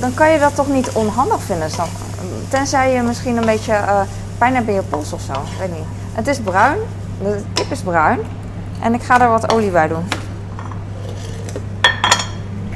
dan 0.00 0.14
kan 0.14 0.30
je 0.30 0.38
dat 0.38 0.54
toch 0.54 0.68
niet 0.68 0.90
onhandig 0.92 1.42
vinden, 1.42 1.68
Tenzij 2.48 2.92
je 2.92 3.02
misschien 3.02 3.36
een 3.36 3.46
beetje 3.46 3.72
uh, 3.72 4.00
pijn 4.38 4.54
hebt 4.54 4.68
in 4.68 4.74
je 4.74 4.82
pols 4.82 5.12
of 5.12 5.20
zo. 5.20 5.32
Weet 5.58 5.72
niet. 5.72 5.86
Het 6.12 6.26
is 6.26 6.40
bruin. 6.40 6.78
De 7.22 7.42
kip 7.52 7.70
is 7.70 7.80
bruin. 7.80 8.18
En 8.80 8.94
ik 8.94 9.02
ga 9.02 9.20
er 9.20 9.28
wat 9.28 9.52
olie 9.52 9.70
bij 9.70 9.88
doen. 9.88 10.08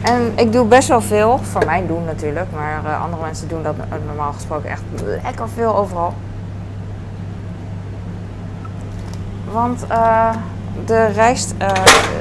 En 0.02 0.32
ik 0.34 0.52
doe 0.52 0.66
best 0.66 0.88
wel 0.88 1.00
veel. 1.00 1.38
Voor 1.38 1.64
mij 1.64 1.86
doen 1.86 2.04
natuurlijk. 2.04 2.46
Maar 2.54 2.80
uh, 2.84 3.02
andere 3.02 3.22
mensen 3.22 3.48
doen 3.48 3.62
dat 3.62 3.74
normaal 4.06 4.32
gesproken 4.32 4.70
echt 4.70 4.82
lekker 5.22 5.48
veel 5.48 5.76
overal. 5.76 6.14
Want 9.58 9.84
uh, 9.90 10.30
de 10.86 11.06
rijst, 11.06 11.54
uh, 11.62 11.68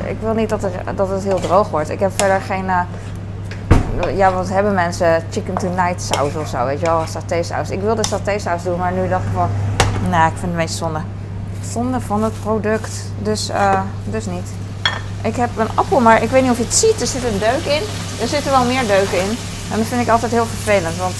ik 0.09 0.17
wil 0.19 0.33
niet 0.33 0.49
dat, 0.49 0.63
er, 0.63 0.95
dat 0.95 1.09
het 1.09 1.23
heel 1.23 1.39
droog 1.39 1.69
wordt. 1.69 1.89
Ik 1.89 1.99
heb 1.99 2.11
verder 2.15 2.41
geen, 2.41 2.65
uh, 2.65 4.17
ja 4.17 4.33
wat 4.33 4.49
hebben 4.49 4.73
mensen, 4.73 5.23
chicken 5.31 5.53
tonight 5.53 6.01
saus 6.01 6.35
of 6.35 6.47
zo, 6.47 6.65
weet 6.65 6.79
je 6.79 6.85
wel, 6.85 7.03
saté 7.07 7.43
saus. 7.43 7.69
Ik 7.69 7.81
wilde 7.81 8.05
saté 8.05 8.39
saus 8.39 8.63
doen, 8.63 8.77
maar 8.77 8.91
nu 8.91 9.09
dacht 9.09 9.23
ik 9.23 9.29
van, 9.33 9.49
nou 10.09 10.31
ik 10.31 10.37
vind 10.37 10.51
het 10.51 10.55
beetje 10.55 10.77
zonde. 10.77 10.99
Zonde 11.71 11.99
van 11.99 12.23
het 12.23 12.33
product, 12.41 13.11
dus, 13.21 13.51
dus 14.03 14.25
niet. 14.25 14.47
Ik 15.21 15.35
heb 15.35 15.49
een 15.57 15.69
appel, 15.75 15.99
maar 15.99 16.23
ik 16.23 16.29
weet 16.29 16.41
niet 16.41 16.51
of 16.51 16.57
je 16.57 16.63
het 16.63 16.75
ziet, 16.75 17.01
er 17.01 17.07
zit 17.07 17.23
een 17.23 17.39
deuk 17.39 17.73
in. 17.73 17.81
Er 18.21 18.27
zitten 18.27 18.51
wel 18.51 18.65
meer 18.65 18.87
deuken 18.87 19.19
in. 19.19 19.37
En 19.71 19.77
dat 19.77 19.87
vind 19.87 20.01
ik 20.01 20.09
altijd 20.09 20.31
heel 20.31 20.45
vervelend, 20.45 20.97
want 20.97 21.17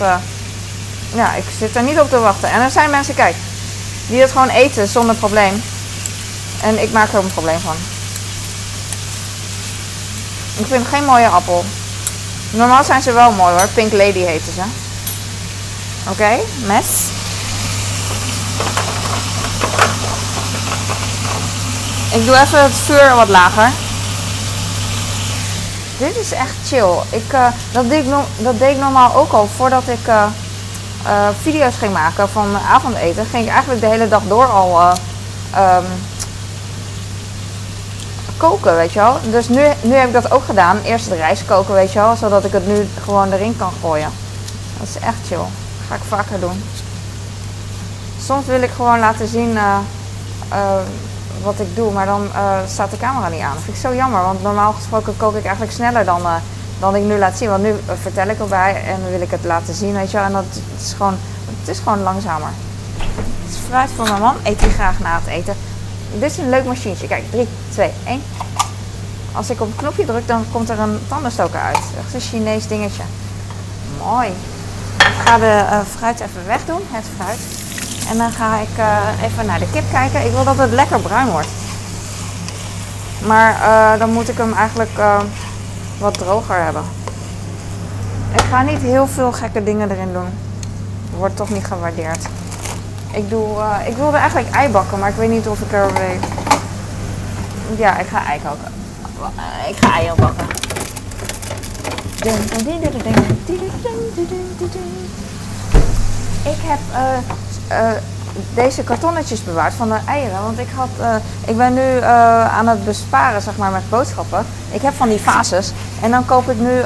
ja, 1.13 1.33
ik 1.33 1.43
zit 1.57 1.75
er 1.75 1.83
niet 1.83 1.99
op 1.99 2.09
te 2.09 2.19
wachten. 2.19 2.49
En 2.49 2.61
er 2.61 2.71
zijn 2.71 2.89
mensen, 2.89 3.15
kijk, 3.15 3.35
die 4.07 4.21
het 4.21 4.31
gewoon 4.31 4.49
eten 4.49 4.87
zonder 4.87 5.15
probleem. 5.15 5.61
En 6.61 6.81
ik 6.81 6.91
maak 6.91 7.13
er 7.13 7.19
een 7.19 7.33
probleem 7.33 7.59
van. 7.59 7.75
Ik 10.57 10.65
vind 10.65 10.87
geen 10.87 11.05
mooie 11.05 11.27
appel. 11.27 11.65
Normaal 12.49 12.83
zijn 12.83 13.01
ze 13.01 13.11
wel 13.11 13.31
mooi 13.31 13.53
hoor. 13.53 13.67
Pink 13.67 13.91
Lady 13.91 14.19
heten 14.19 14.53
ze. 14.53 14.61
Oké, 16.09 16.39
mes. 16.65 16.85
Ik 22.11 22.25
doe 22.25 22.35
even 22.35 22.63
het 22.63 22.73
vuur 22.73 23.15
wat 23.15 23.27
lager. 23.27 23.69
Dit 25.97 26.17
is 26.17 26.31
echt 26.31 26.53
chill. 26.67 26.93
Ik, 27.09 27.33
uh, 27.33 27.47
dat, 27.71 27.89
deed 27.89 28.05
ik 28.05 28.13
deed 28.59 28.71
ik 28.71 28.77
normaal 28.77 29.13
ook 29.15 29.31
al 29.31 29.49
voordat 29.55 29.87
ik 29.87 30.07
uh, 30.07 30.23
uh, 31.05 31.27
video's 31.41 31.75
ging 31.75 31.93
maken 31.93 32.29
van 32.29 32.57
avondeten. 32.69 33.25
Ging 33.25 33.45
ik 33.45 33.51
eigenlijk 33.51 33.81
de 33.81 33.87
hele 33.87 34.07
dag 34.07 34.21
door 34.27 34.45
al 34.45 34.91
um, 35.57 35.85
koken, 38.37 38.75
weet 38.75 38.93
je 38.93 38.99
wel. 38.99 39.17
Dus 39.31 39.49
nu, 39.49 39.63
nu 39.81 39.93
heb 39.93 40.07
ik 40.07 40.13
dat 40.13 40.31
ook 40.31 40.43
gedaan. 40.43 40.79
Eerst 40.83 41.09
de 41.09 41.15
rijst 41.15 41.45
koken, 41.45 41.73
weet 41.73 41.91
je 41.91 41.99
wel. 41.99 42.15
Zodat 42.15 42.45
ik 42.45 42.51
het 42.51 42.67
nu 42.67 42.87
gewoon 43.03 43.31
erin 43.31 43.57
kan 43.57 43.71
gooien. 43.81 44.09
Dat 44.77 44.87
is 44.87 44.99
echt 44.99 45.27
chill. 45.27 45.45
Ga 45.87 45.95
ik 45.95 46.01
vaker 46.07 46.39
doen. 46.39 46.63
Soms 48.21 48.45
wil 48.45 48.61
ik 48.61 48.69
gewoon 48.69 48.99
laten 48.99 49.27
zien 49.27 49.49
uh, 49.49 49.77
uh, 50.53 50.57
wat 51.43 51.59
ik 51.59 51.75
doe. 51.75 51.91
Maar 51.91 52.05
dan 52.05 52.27
uh, 52.33 52.57
staat 52.67 52.91
de 52.91 52.97
camera 52.97 53.29
niet 53.29 53.41
aan. 53.41 53.53
Dat 53.53 53.63
vind 53.63 53.75
ik 53.75 53.81
zo 53.81 53.95
jammer. 53.95 54.21
Want 54.21 54.43
normaal 54.43 54.73
gesproken 54.73 55.17
kook 55.17 55.35
ik 55.35 55.43
eigenlijk 55.43 55.73
sneller 55.73 56.05
dan, 56.05 56.21
dan 56.79 56.95
ik 56.95 57.03
nu 57.03 57.17
laat 57.17 57.37
zien. 57.37 57.49
Want 57.49 57.63
nu 57.63 57.75
vertel 58.01 58.27
ik 58.27 58.39
erbij 58.39 58.83
en 58.85 59.09
wil 59.09 59.21
ik 59.21 59.31
het 59.31 59.43
laten 59.43 59.73
zien, 59.73 59.93
weet 59.93 60.11
je 60.11 60.17
wel. 60.17 60.25
En 60.25 60.33
dat 60.33 60.61
is 60.79 60.93
gewoon, 60.93 61.17
het 61.59 61.67
is 61.67 61.79
gewoon 61.79 62.01
langzamer. 62.01 62.49
Het 62.97 63.55
is 63.55 63.57
fruit 63.67 63.89
voor 63.95 64.07
mijn 64.07 64.21
man. 64.21 64.35
Eet 64.43 64.61
hij 64.61 64.69
graag 64.69 64.99
na 64.99 65.19
het 65.23 65.27
eten. 65.27 65.55
Dit 66.13 66.31
is 66.31 66.37
een 66.37 66.49
leuk 66.49 66.65
machientje. 66.65 67.07
Kijk, 67.07 67.23
3, 67.31 67.47
2, 67.69 67.91
1. 68.05 68.21
Als 69.31 69.49
ik 69.49 69.61
op 69.61 69.67
het 69.67 69.75
knopje 69.75 70.05
druk, 70.05 70.27
dan 70.27 70.45
komt 70.51 70.69
er 70.69 70.79
een 70.79 70.99
tandenstoker 71.07 71.59
uit. 71.59 71.79
Is 72.07 72.13
een 72.13 72.19
Chinees 72.19 72.67
dingetje. 72.67 73.03
Mooi. 74.03 74.27
Ik 74.97 75.25
ga 75.25 75.37
de 75.37 75.65
uh, 75.71 75.79
fruit 75.97 76.19
even 76.19 76.45
wegdoen, 76.45 76.81
het 76.91 77.05
fruit. 77.15 77.39
En 78.09 78.17
dan 78.17 78.31
ga 78.31 78.57
ik 78.57 78.77
uh, 78.77 79.23
even 79.23 79.45
naar 79.45 79.59
de 79.59 79.69
kip 79.71 79.83
kijken. 79.91 80.25
Ik 80.25 80.31
wil 80.31 80.43
dat 80.43 80.57
het 80.57 80.71
lekker 80.71 80.99
bruin 80.99 81.27
wordt. 81.27 81.47
Maar 83.25 83.53
uh, 83.53 83.99
dan 83.99 84.09
moet 84.09 84.29
ik 84.29 84.37
hem 84.37 84.53
eigenlijk 84.53 84.99
wat 85.99 86.13
droger 86.13 86.63
hebben. 86.63 86.83
Ik 88.33 88.43
ga 88.49 88.61
niet 88.61 88.81
heel 88.81 89.07
veel 89.07 89.31
gekke 89.31 89.63
dingen 89.63 89.91
erin 89.91 90.13
doen. 90.13 90.29
Wordt 91.17 91.35
toch 91.35 91.49
niet 91.49 91.65
gewaardeerd. 91.65 92.27
Ik, 93.17 93.29
doe, 93.29 93.57
uh, 93.57 93.87
ik 93.87 93.95
wilde 93.95 94.17
eigenlijk 94.17 94.55
ei 94.55 94.69
bakken, 94.71 94.99
maar 94.99 95.09
ik 95.09 95.15
weet 95.15 95.29
niet 95.29 95.47
of 95.47 95.59
ik 95.59 95.71
er 95.71 95.93
weet. 95.93 96.23
Ja, 97.77 97.97
ik 97.97 98.07
ga 98.07 98.25
ei 98.25 98.39
koken. 98.41 98.73
Ik 99.67 99.75
ga 99.79 99.93
eieren 99.93 100.15
bakken. 100.15 100.45
Ik 106.43 106.57
heb 106.61 106.79
uh, 106.91 107.17
uh, 107.77 107.91
deze 108.53 108.83
kartonnetjes 108.83 109.43
bewaard 109.43 109.73
van 109.73 109.89
de 109.89 109.99
eieren. 110.05 110.41
Want 110.41 110.59
ik, 110.59 110.69
had, 110.75 110.89
uh, 110.99 111.15
ik 111.45 111.57
ben 111.57 111.73
nu 111.73 112.01
aan 112.51 112.67
het 112.67 112.85
besparen 112.85 113.41
zeg 113.41 113.57
maar, 113.57 113.71
met 113.71 113.89
boodschappen. 113.89 114.45
Ik 114.71 114.81
heb 114.81 114.93
van 114.93 115.09
die 115.09 115.19
fases. 115.19 115.71
En 116.01 116.11
dan 116.11 116.25
koop 116.25 116.49
ik 116.49 116.59
nu 116.59 116.81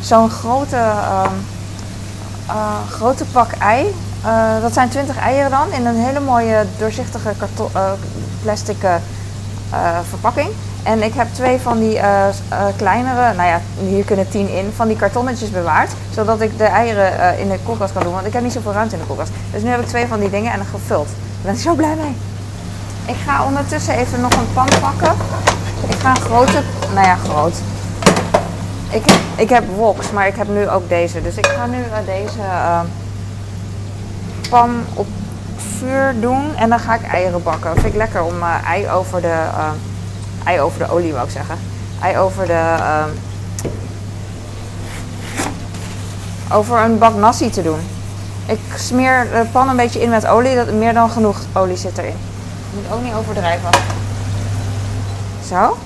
zo'n 0.00 0.30
grote, 0.30 0.92
grote 2.90 3.24
pak 3.24 3.50
ei. 3.52 3.94
Uh, 4.26 4.60
dat 4.62 4.72
zijn 4.72 4.88
20 4.88 5.18
eieren 5.18 5.50
dan 5.50 5.72
in 5.72 5.86
een 5.86 5.96
hele 5.96 6.20
mooie 6.20 6.64
doorzichtige 6.78 7.32
karton, 7.38 7.70
uh, 7.76 7.90
plastic 8.42 8.82
uh, 8.82 8.94
verpakking. 10.08 10.48
En 10.82 11.02
ik 11.02 11.14
heb 11.14 11.26
twee 11.32 11.58
van 11.60 11.78
die 11.78 12.00
kleinere, 12.76 13.34
nou 13.34 13.48
ja, 13.48 13.60
hier 13.78 14.04
kunnen 14.04 14.28
10 14.28 14.48
in, 14.48 14.72
van 14.76 14.88
die 14.88 14.96
kartonnetjes 14.96 15.50
bewaard. 15.50 15.92
Zodat 16.14 16.40
ik 16.40 16.58
de 16.58 16.64
eieren 16.64 17.38
in 17.38 17.48
de 17.48 17.58
koelkast 17.64 17.92
kan 17.92 18.02
doen, 18.02 18.12
want 18.12 18.26
ik 18.26 18.32
heb 18.32 18.42
niet 18.42 18.52
zoveel 18.52 18.72
ruimte 18.72 18.94
in 18.94 19.00
de 19.00 19.06
koelkast. 19.06 19.30
Dus 19.52 19.62
nu 19.62 19.68
heb 19.68 19.80
ik 19.80 19.86
twee 19.86 20.06
van 20.06 20.20
die 20.20 20.30
dingen 20.30 20.52
en 20.52 20.58
dan 20.58 20.66
gevuld. 20.66 21.06
Daar 21.06 21.42
ben 21.42 21.54
ik 21.54 21.60
zo 21.60 21.74
blij 21.74 21.94
mee. 21.94 22.14
Ik 23.06 23.16
ga 23.26 23.44
ondertussen 23.44 23.94
even 23.94 24.20
nog 24.20 24.32
een 24.32 24.52
pan 24.54 24.68
pakken. 24.80 25.12
Ik 25.88 25.96
ga 25.98 26.10
een 26.10 26.20
grote, 26.20 26.62
nou 26.94 27.06
ja, 27.06 27.16
groot. 27.16 27.54
Ik, 28.90 29.04
ik 29.36 29.48
heb 29.48 29.64
woks, 29.76 30.10
maar 30.10 30.26
ik 30.26 30.36
heb 30.36 30.48
nu 30.48 30.68
ook 30.68 30.88
deze. 30.88 31.22
Dus 31.22 31.36
ik 31.36 31.46
ga 31.46 31.66
nu 31.66 31.84
deze 32.06 32.40
pan 34.48 34.84
op 34.94 35.06
vuur 35.56 36.14
doen 36.20 36.54
en 36.56 36.68
dan 36.68 36.78
ga 36.78 36.94
ik 36.94 37.02
eieren 37.02 37.42
bakken. 37.42 37.72
Vind 37.72 37.86
ik 37.86 37.94
lekker 37.94 38.22
om 38.22 38.38
uh, 38.38 38.68
ei, 38.68 38.88
over 38.90 39.20
de, 39.20 39.28
uh, 39.28 39.70
ei 40.44 40.60
over 40.60 40.78
de 40.78 40.90
olie, 40.90 41.12
wou 41.12 41.24
ik 41.24 41.30
zeggen. 41.30 41.58
Ei 42.02 42.18
over 42.18 42.46
de. 42.46 42.74
Uh, 42.78 43.04
over 46.52 46.78
een 46.78 46.98
bak 46.98 47.14
nasi 47.14 47.50
te 47.50 47.62
doen. 47.62 47.78
Ik 48.46 48.60
smeer 48.76 49.28
de 49.32 49.44
pan 49.52 49.68
een 49.68 49.76
beetje 49.76 50.02
in 50.02 50.10
met 50.10 50.26
olie, 50.26 50.54
dat 50.54 50.72
meer 50.72 50.94
dan 50.94 51.10
genoeg 51.10 51.40
olie 51.52 51.76
zit 51.76 51.98
erin. 51.98 52.10
Ik 52.10 52.74
moet 52.74 52.92
ook 52.92 53.02
niet 53.02 53.14
overdrijven. 53.14 53.70
Zo. 55.48 55.76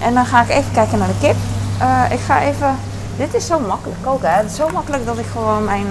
En 0.00 0.14
dan 0.14 0.26
ga 0.26 0.42
ik 0.42 0.48
even 0.48 0.72
kijken 0.72 0.98
naar 0.98 1.08
de 1.08 1.18
kip. 1.20 1.36
ik 2.10 2.20
ga 2.26 2.40
even. 2.40 2.76
Dit 3.16 3.34
is 3.34 3.46
zo 3.46 3.58
makkelijk 3.58 4.02
koken. 4.02 4.30
Hè? 4.30 4.36
Het 4.36 4.50
is 4.50 4.56
zo 4.56 4.68
makkelijk 4.72 5.06
dat 5.06 5.18
ik 5.18 5.26
gewoon 5.32 5.64
mijn 5.64 5.86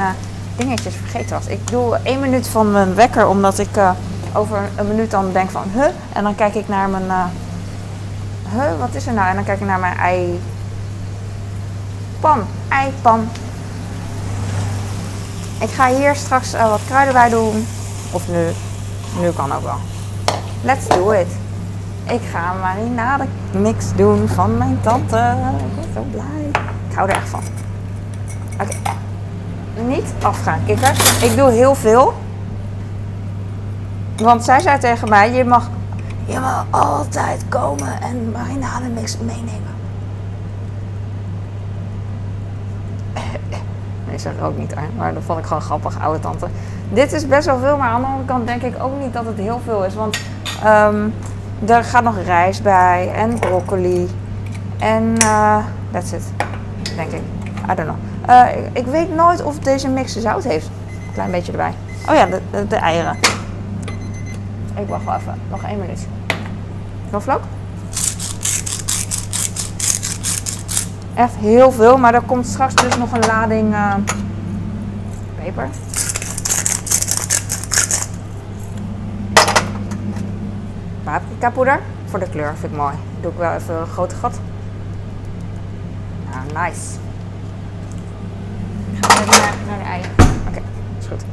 dingetjes 0.57 0.95
vergeten 0.95 1.37
was. 1.37 1.47
Ik 1.47 1.67
doe 1.67 1.99
één 2.03 2.19
minuut 2.19 2.47
van 2.47 2.71
mijn 2.71 2.95
wekker, 2.95 3.27
omdat 3.27 3.59
ik 3.59 3.77
uh, 3.77 3.89
over 4.33 4.59
een 4.75 4.87
minuut 4.87 5.11
dan 5.11 5.31
denk 5.31 5.49
van, 5.49 5.63
huh? 5.73 5.87
En 6.13 6.23
dan 6.23 6.35
kijk 6.35 6.55
ik 6.55 6.67
naar 6.67 6.89
mijn, 6.89 7.05
uh, 7.05 7.25
huh, 8.49 8.79
wat 8.79 8.93
is 8.93 9.07
er 9.07 9.13
nou? 9.13 9.29
En 9.29 9.35
dan 9.35 9.43
kijk 9.43 9.59
ik 9.59 9.67
naar 9.67 9.79
mijn 9.79 9.97
ei, 9.97 10.41
pan, 12.19 12.43
eipan. 12.67 13.29
Ik 15.59 15.69
ga 15.69 15.87
hier 15.87 16.15
straks 16.15 16.53
uh, 16.53 16.69
wat 16.69 16.81
kruiden 16.87 17.13
bij 17.13 17.29
doen. 17.29 17.67
Of 18.11 18.27
nu, 18.27 18.45
nu 19.19 19.31
kan 19.31 19.53
ook 19.53 19.63
wel. 19.63 19.77
Let's 20.61 20.87
do 20.87 21.11
it. 21.11 21.27
Ik 22.05 22.21
ga 22.31 22.53
een 22.53 22.59
marinade 22.59 23.25
mix 23.51 23.85
doen 23.95 24.27
van 24.27 24.57
mijn 24.57 24.79
tante. 24.81 25.35
Ik 25.57 25.75
ben 25.75 25.93
zo 25.93 26.01
blij. 26.11 26.63
Ik 26.89 26.95
hou 26.95 27.09
er 27.09 27.15
echt 27.15 27.29
van. 27.29 27.41
Oké. 28.61 28.75
Niet 29.85 30.13
afgaan, 30.21 30.59
kikkers. 30.65 31.21
Ik 31.21 31.35
doe 31.35 31.51
heel 31.51 31.75
veel. 31.75 32.13
Want 34.17 34.43
zij 34.43 34.59
zei 34.59 34.79
tegen 34.79 35.09
mij, 35.09 35.33
je 35.33 35.45
mag, 35.45 35.69
je 36.25 36.39
mag 36.39 36.65
altijd 36.69 37.45
komen 37.49 38.01
en 38.01 38.33
mix 38.93 39.17
meenemen. 39.17 39.75
Nee, 44.07 44.17
ze 44.17 44.31
ook 44.43 44.57
niet 44.57 44.73
maar 44.97 45.13
dat 45.13 45.23
vond 45.23 45.39
ik 45.39 45.45
gewoon 45.45 45.61
grappig, 45.61 45.99
oude 46.01 46.19
tante. 46.19 46.47
Dit 46.89 47.13
is 47.13 47.27
best 47.27 47.45
wel 47.45 47.59
veel, 47.59 47.77
maar 47.77 47.89
aan 47.89 48.01
de 48.01 48.07
andere 48.07 48.25
kant 48.25 48.47
denk 48.47 48.61
ik 48.61 48.83
ook 48.83 48.99
niet 48.99 49.13
dat 49.13 49.25
het 49.25 49.37
heel 49.37 49.61
veel 49.65 49.85
is. 49.85 49.95
Want 49.95 50.19
um, 50.65 51.13
er 51.65 51.83
gaat 51.83 52.03
nog 52.03 52.15
rijst 52.25 52.63
bij 52.63 53.11
en 53.15 53.39
broccoli. 53.39 54.09
En 54.79 55.13
uh, 55.23 55.57
that's 55.91 56.11
it, 56.11 56.23
denk 56.95 57.11
ik. 57.11 57.21
I 57.71 57.75
don't 57.75 57.87
know. 57.87 58.16
Uh, 58.29 58.45
ik 58.73 58.85
weet 58.85 59.15
nooit 59.15 59.43
of 59.43 59.59
deze 59.59 59.87
mix 59.87 60.15
zout 60.15 60.43
heeft. 60.43 60.69
Klein 61.13 61.31
beetje 61.31 61.51
erbij. 61.51 61.73
Oh 62.09 62.15
ja, 62.15 62.25
de, 62.25 62.67
de, 62.67 62.75
eieren. 62.75 63.17
Ik 64.75 64.87
wacht 64.87 65.05
wel 65.05 65.15
even. 65.15 65.41
Nog 65.49 65.63
één 65.63 65.79
minuut. 65.79 66.07
Knoflook. 67.09 67.41
Echt 71.13 71.35
heel 71.35 71.71
veel, 71.71 71.97
maar 71.97 72.13
er 72.13 72.21
komt 72.21 72.47
straks 72.47 72.75
dus 72.75 72.97
nog 72.97 73.11
een 73.11 73.25
lading 73.25 73.73
uh, 73.73 73.93
peper. 75.35 75.69
Paprika 81.03 81.49
poeder. 81.49 81.79
Voor 82.05 82.19
de 82.19 82.29
kleur 82.29 82.55
vind 82.59 82.71
ik 82.71 82.77
mooi. 82.77 82.93
Doe 83.21 83.31
ik 83.31 83.37
wel 83.37 83.53
even 83.53 83.75
een 83.75 83.87
grote 83.87 84.15
gat. 84.15 84.39
Nou, 86.31 86.65
nice. 86.65 86.81
Ik 88.91 89.05
ga 89.05 89.21
even 89.21 89.27
naar, 89.27 89.53
naar 89.67 89.77
de 89.77 89.83
eieren. 89.83 90.11
Oké, 90.47 90.61
is 90.99 91.05
goed. 91.07 91.23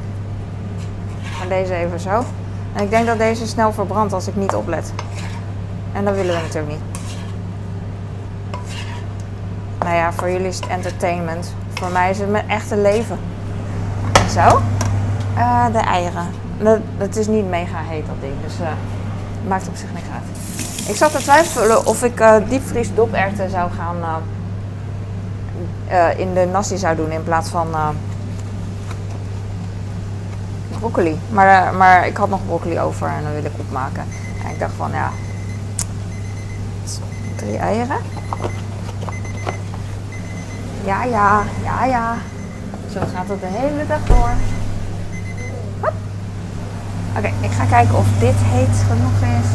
Maar 1.39 1.44
deze 1.55 1.75
even 1.75 2.01
zo. 2.01 2.25
En 2.73 2.83
ik 2.83 2.91
denk 2.91 3.07
dat 3.07 3.19
deze 3.19 3.47
snel 3.47 3.73
verbrandt 3.73 4.13
als 4.13 4.29
ik 4.29 4.37
niet 4.37 4.55
oplet. 4.55 4.93
En 5.93 6.05
dat 6.05 6.15
willen 6.15 6.35
we 6.35 6.41
natuurlijk 6.41 6.73
niet. 6.73 6.83
Nou 9.79 9.97
ja, 9.97 10.13
voor 10.13 10.31
jullie 10.31 10.47
is 10.47 10.57
het 10.57 10.67
entertainment. 10.67 11.55
Voor 11.75 11.91
mij 11.91 12.11
is 12.11 12.19
het 12.19 12.31
mijn 12.31 12.49
echte 12.49 12.77
leven. 12.77 13.19
Zo. 14.31 14.61
Uh, 15.37 15.67
de 15.73 15.79
eieren. 15.79 16.27
Het 16.97 17.17
is 17.17 17.27
niet 17.27 17.49
mega 17.49 17.79
heet 17.79 18.07
dat 18.07 18.21
ding, 18.21 18.33
dus 18.45 18.61
uh, 18.61 18.67
maakt 19.49 19.69
op 19.69 19.77
zich 19.77 19.93
niks 19.93 20.07
uit. 20.15 20.89
Ik 20.89 20.97
zat 20.97 21.13
te 21.13 21.19
twijfelen 21.19 21.87
of 21.87 22.03
ik 22.03 22.21
uh, 22.21 22.37
diepvries 22.49 22.91
zou 23.51 23.71
gaan 23.71 24.23
in 26.17 26.35
de 26.35 26.49
nasi 26.53 26.77
zou 26.77 26.97
doen 26.97 27.11
in 27.11 27.23
plaats 27.23 27.49
van 27.49 27.69
broccoli. 30.85 31.19
Maar, 31.31 31.75
maar 31.75 32.07
ik 32.07 32.17
had 32.17 32.29
nog 32.29 32.47
broccoli 32.47 32.81
over 32.81 33.09
en 33.09 33.23
dan 33.23 33.33
wil 33.33 33.45
ik 33.45 33.59
opmaken. 33.59 34.05
En 34.45 34.51
ik 34.51 34.59
dacht 34.59 34.73
van 34.77 34.91
ja, 34.91 35.11
drie 37.37 37.57
eieren. 37.57 37.97
Ja, 40.85 41.05
ja, 41.05 41.43
ja, 41.63 41.85
ja. 41.85 42.17
Zo 42.93 43.01
gaat 43.15 43.29
het 43.29 43.41
de 43.41 43.47
hele 43.47 43.87
dag 43.87 44.05
door. 44.07 44.31
Oké, 47.17 47.33
ik 47.41 47.51
ga 47.51 47.65
kijken 47.65 47.99
of 47.99 48.07
dit 48.19 48.35
heet 48.37 48.85
genoeg 48.89 49.39
is. 49.39 49.49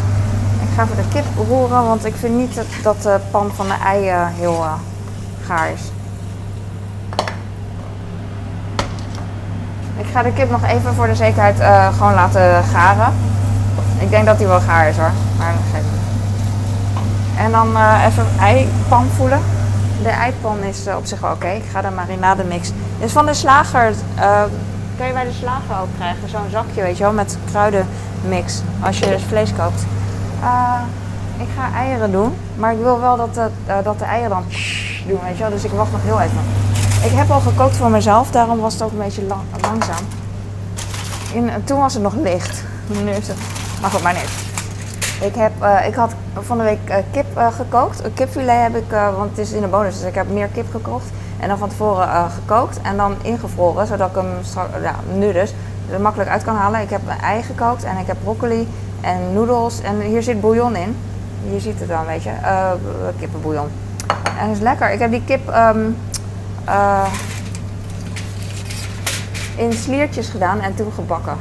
Ik 0.61 0.75
ga 0.75 0.87
voor 0.87 0.95
de 0.95 1.07
kip 1.13 1.25
roeren, 1.47 1.83
want 1.83 2.05
ik 2.05 2.15
vind 2.15 2.35
niet 2.35 2.55
dat, 2.55 2.65
dat 2.83 3.01
de 3.01 3.19
pan 3.31 3.51
van 3.53 3.67
de 3.67 3.77
eieren 3.83 4.27
heel 4.27 4.53
uh, 4.53 4.73
gaar 5.45 5.71
is. 5.71 5.81
Ga 10.13 10.23
de 10.23 10.33
kip 10.33 10.49
nog 10.49 10.63
even 10.63 10.93
voor 10.93 11.07
de 11.07 11.15
zekerheid 11.15 11.59
uh, 11.59 11.87
gewoon 11.97 12.13
laten 12.13 12.63
garen. 12.63 13.13
Ik 13.99 14.09
denk 14.09 14.25
dat 14.25 14.37
die 14.37 14.47
wel 14.47 14.59
gaar 14.59 14.87
is 14.87 14.97
hoor, 14.97 15.11
maar 15.37 15.51
dat 15.51 15.61
geeft. 15.73 15.85
En 17.37 17.51
dan 17.51 17.71
uh, 17.71 18.05
even 18.07 18.25
eipan 18.39 19.05
voelen. 19.15 19.39
De 20.03 20.09
eipan 20.09 20.57
is 20.63 20.87
uh, 20.87 20.95
op 20.95 21.05
zich 21.05 21.19
wel 21.19 21.31
oké. 21.31 21.47
Ik 21.47 21.63
ga 21.71 21.81
de 21.81 21.89
marinade 21.89 22.43
mix. 22.43 22.71
Is 22.99 23.11
van 23.11 23.25
de 23.25 23.33
slager. 23.33 23.93
kan 24.97 25.07
je 25.07 25.13
bij 25.13 25.23
de 25.23 25.31
slager 25.39 25.81
ook 25.81 25.87
krijgen. 25.97 26.29
Zo'n 26.29 26.49
zakje, 26.51 26.81
weet 26.81 26.97
je 26.97 27.03
wel, 27.03 27.13
met 27.13 27.37
kruidenmix. 27.51 28.61
Als 28.79 28.99
je 28.99 29.19
vlees 29.27 29.53
koopt. 29.57 29.81
ik 31.37 31.47
ga 31.57 31.77
eieren 31.77 32.11
doen. 32.11 32.35
Maar 32.55 32.71
ik 32.71 32.79
wil 32.81 32.99
wel 32.99 33.17
dat 33.17 33.33
de, 33.33 33.49
dat 33.83 33.99
de 33.99 34.05
eieren 34.05 34.29
dan 34.29 34.43
doen, 35.07 35.19
weet 35.23 35.37
je 35.37 35.43
wel. 35.43 35.51
Dus 35.51 35.63
ik 35.63 35.71
wacht 35.71 35.91
nog 35.91 36.03
heel 36.03 36.21
even. 36.21 36.68
Ik 37.03 37.11
heb 37.11 37.29
al 37.29 37.39
gekookt 37.39 37.75
voor 37.75 37.89
mezelf, 37.89 38.31
daarom 38.31 38.59
was 38.59 38.73
het 38.73 38.81
ook 38.81 38.91
een 38.91 38.97
beetje 38.97 39.23
lang, 39.23 39.41
langzaam. 39.61 40.03
In, 41.33 41.51
toen 41.63 41.79
was 41.79 41.93
het 41.93 42.03
nog 42.03 42.15
licht. 42.15 42.63
Nu 43.03 43.09
is 43.09 43.27
het. 43.27 43.37
Maar 43.81 43.89
goed, 43.89 44.01
maar 44.01 44.13
niet. 44.13 44.29
Ik, 45.21 45.35
heb, 45.35 45.51
uh, 45.61 45.87
ik 45.87 45.93
had 45.93 46.13
van 46.33 46.57
de 46.57 46.63
week 46.63 46.79
uh, 46.89 46.95
kip 47.11 47.25
uh, 47.37 47.47
gekookt. 47.53 48.03
Een 48.03 48.13
kipfilet 48.13 48.61
heb 48.61 48.75
ik, 48.75 48.91
want 48.91 49.29
het 49.29 49.37
is 49.37 49.51
in 49.51 49.61
de 49.61 49.67
bonus, 49.67 49.99
dus 49.99 50.07
ik 50.07 50.15
heb 50.15 50.29
meer 50.29 50.47
kip 50.47 50.71
gekocht. 50.71 51.05
En 51.39 51.47
dan 51.47 51.57
van 51.57 51.69
tevoren 51.69 52.29
gekookt 52.31 52.81
en 52.81 52.97
dan 52.97 53.15
ingevroren, 53.21 53.87
zodat 53.87 54.09
ik 54.09 54.15
hem 54.15 55.19
nu 55.19 55.33
dus 55.33 55.53
er 55.91 56.01
makkelijk 56.01 56.29
uit 56.29 56.43
kan 56.43 56.55
halen. 56.55 56.81
Ik 56.81 56.89
heb 56.89 57.01
een 57.07 57.21
ei 57.21 57.43
gekookt 57.43 57.83
en 57.83 57.97
ik 57.97 58.07
heb 58.07 58.17
broccoli 58.23 58.67
en 59.01 59.33
noedels. 59.33 59.81
En 59.81 60.01
hier 60.01 60.23
zit 60.23 60.41
bouillon 60.41 60.75
in. 60.75 60.97
Je 61.51 61.59
ziet 61.59 61.79
het 61.79 61.89
dan, 61.89 62.05
weet 62.05 62.23
je. 62.23 62.31
kippenbouillon. 63.19 63.67
En 64.39 64.47
het 64.47 64.55
is 64.55 64.63
lekker. 64.63 64.91
Ik 64.91 64.99
heb 64.99 65.11
die 65.11 65.23
kip 65.25 65.49
um, 65.49 65.95
uh, 66.69 67.05
in 69.55 69.73
sliertjes 69.73 70.27
gedaan 70.27 70.61
en 70.61 70.75
toen 70.75 70.91
gebakken. 70.95 71.37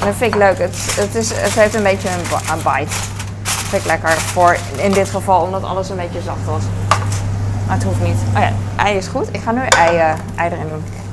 En 0.00 0.06
dat 0.06 0.14
vind 0.14 0.34
ik 0.34 0.40
leuk. 0.40 0.58
Het, 0.58 0.96
het, 0.96 1.14
is, 1.14 1.32
het 1.32 1.52
heeft 1.52 1.74
een 1.74 1.82
beetje 1.82 2.08
een, 2.08 2.56
bite. 2.56 2.94
Vind 3.42 3.82
ik 3.82 3.88
lekker 3.88 4.10
voor 4.10 4.56
in 4.76 4.92
dit 4.92 5.10
geval, 5.10 5.42
omdat 5.42 5.62
alles 5.62 5.88
een 5.88 5.96
beetje 5.96 6.20
zacht 6.20 6.44
was. 6.44 6.62
Maar 7.66 7.76
het 7.76 7.84
hoeft 7.84 8.00
niet. 8.00 8.18
Oh 8.34 8.40
ja, 8.40 8.52
ei 8.76 8.96
is 8.96 9.06
goed. 9.06 9.28
Ik 9.30 9.40
ga 9.42 9.50
nu 9.50 9.60
ei, 9.60 9.96
uh, 9.96 10.12
ei 10.36 10.50
erin 10.50 10.68
doen. 10.68 11.03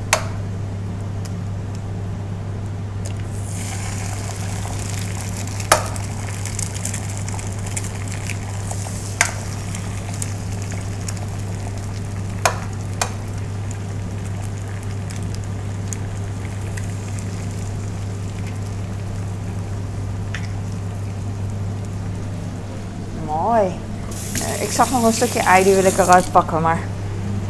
Ik 24.72 24.78
zag 24.78 24.92
nog 24.92 25.04
een 25.04 25.14
stukje 25.14 25.40
ei, 25.40 25.64
die 25.64 25.76
wil 25.76 25.84
ik 25.84 25.98
eruit 25.98 26.32
pakken, 26.32 26.62
maar 26.62 26.80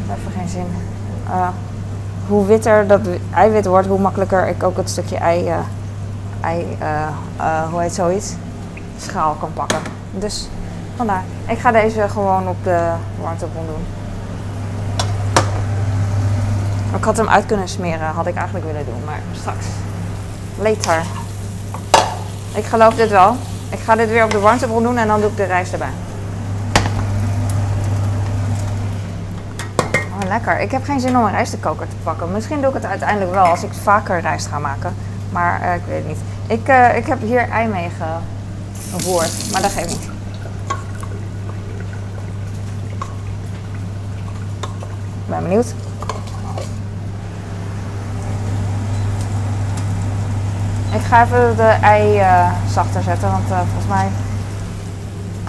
heeft 0.06 0.36
geen 0.36 0.48
zin. 0.48 0.66
Uh, 1.28 1.48
hoe 2.28 2.46
witter 2.46 2.86
dat 2.86 3.00
eiwit 3.34 3.66
wordt, 3.66 3.88
hoe 3.88 3.98
makkelijker 3.98 4.48
ik 4.48 4.62
ook 4.62 4.76
het 4.76 4.90
stukje 4.90 5.16
ei, 5.16 5.48
uh, 5.48 5.56
ei 6.40 6.76
uh, 6.80 7.68
hoe 7.70 7.80
heet 7.80 7.94
zoiets, 7.94 8.34
schaal 8.98 9.36
kan 9.40 9.52
pakken. 9.52 9.78
Dus 10.10 10.48
vandaar. 10.96 11.22
Ik 11.46 11.58
ga 11.58 11.70
deze 11.70 12.08
gewoon 12.08 12.48
op 12.48 12.56
de 12.64 12.90
warmtebron 13.20 13.66
doen. 13.66 13.84
Ik 16.96 17.04
had 17.04 17.16
hem 17.16 17.28
uit 17.28 17.46
kunnen 17.46 17.68
smeren, 17.68 18.06
had 18.06 18.26
ik 18.26 18.34
eigenlijk 18.34 18.66
willen 18.66 18.84
doen, 18.84 19.04
maar 19.04 19.20
straks. 19.32 19.66
Later. 20.58 21.02
Ik 22.54 22.64
geloof 22.64 22.94
dit 22.94 23.10
wel. 23.10 23.36
Ik 23.68 23.78
ga 23.78 23.96
dit 23.96 24.08
weer 24.08 24.24
op 24.24 24.30
de 24.30 24.40
warmtebron 24.40 24.82
doen 24.82 24.96
en 24.96 25.06
dan 25.06 25.20
doe 25.20 25.30
ik 25.30 25.36
de 25.36 25.44
rijst 25.44 25.72
erbij. 25.72 25.92
Lekker. 30.32 30.60
Ik 30.60 30.70
heb 30.70 30.84
geen 30.84 31.00
zin 31.00 31.16
om 31.16 31.24
een 31.24 31.30
rijstkoker 31.30 31.88
te 31.88 31.96
pakken. 32.02 32.32
Misschien 32.32 32.60
doe 32.60 32.68
ik 32.68 32.74
het 32.74 32.84
uiteindelijk 32.84 33.30
wel 33.30 33.44
als 33.44 33.62
ik 33.62 33.72
vaker 33.82 34.20
rijst 34.20 34.46
ga 34.46 34.58
maken. 34.58 34.94
Maar 35.30 35.60
uh, 35.62 35.74
ik 35.74 35.82
weet 35.86 35.96
het 35.96 36.06
niet. 36.06 36.20
Ik, 36.46 36.68
uh, 36.68 36.96
ik 36.96 37.06
heb 37.06 37.20
hier 37.20 37.48
ei 37.48 37.68
mee 37.68 37.90
gevoerd, 38.90 39.52
maar 39.52 39.62
dat 39.62 39.70
geeft 39.70 39.88
niet. 39.88 40.10
Ik 45.24 45.28
ben 45.28 45.42
benieuwd. 45.42 45.74
Ik 50.92 51.00
ga 51.00 51.24
even 51.24 51.56
de 51.56 51.76
ei 51.82 52.18
uh, 52.18 52.50
zachter 52.70 53.02
zetten, 53.02 53.30
want 53.30 53.44
volgens 53.46 53.86
mij 53.88 54.08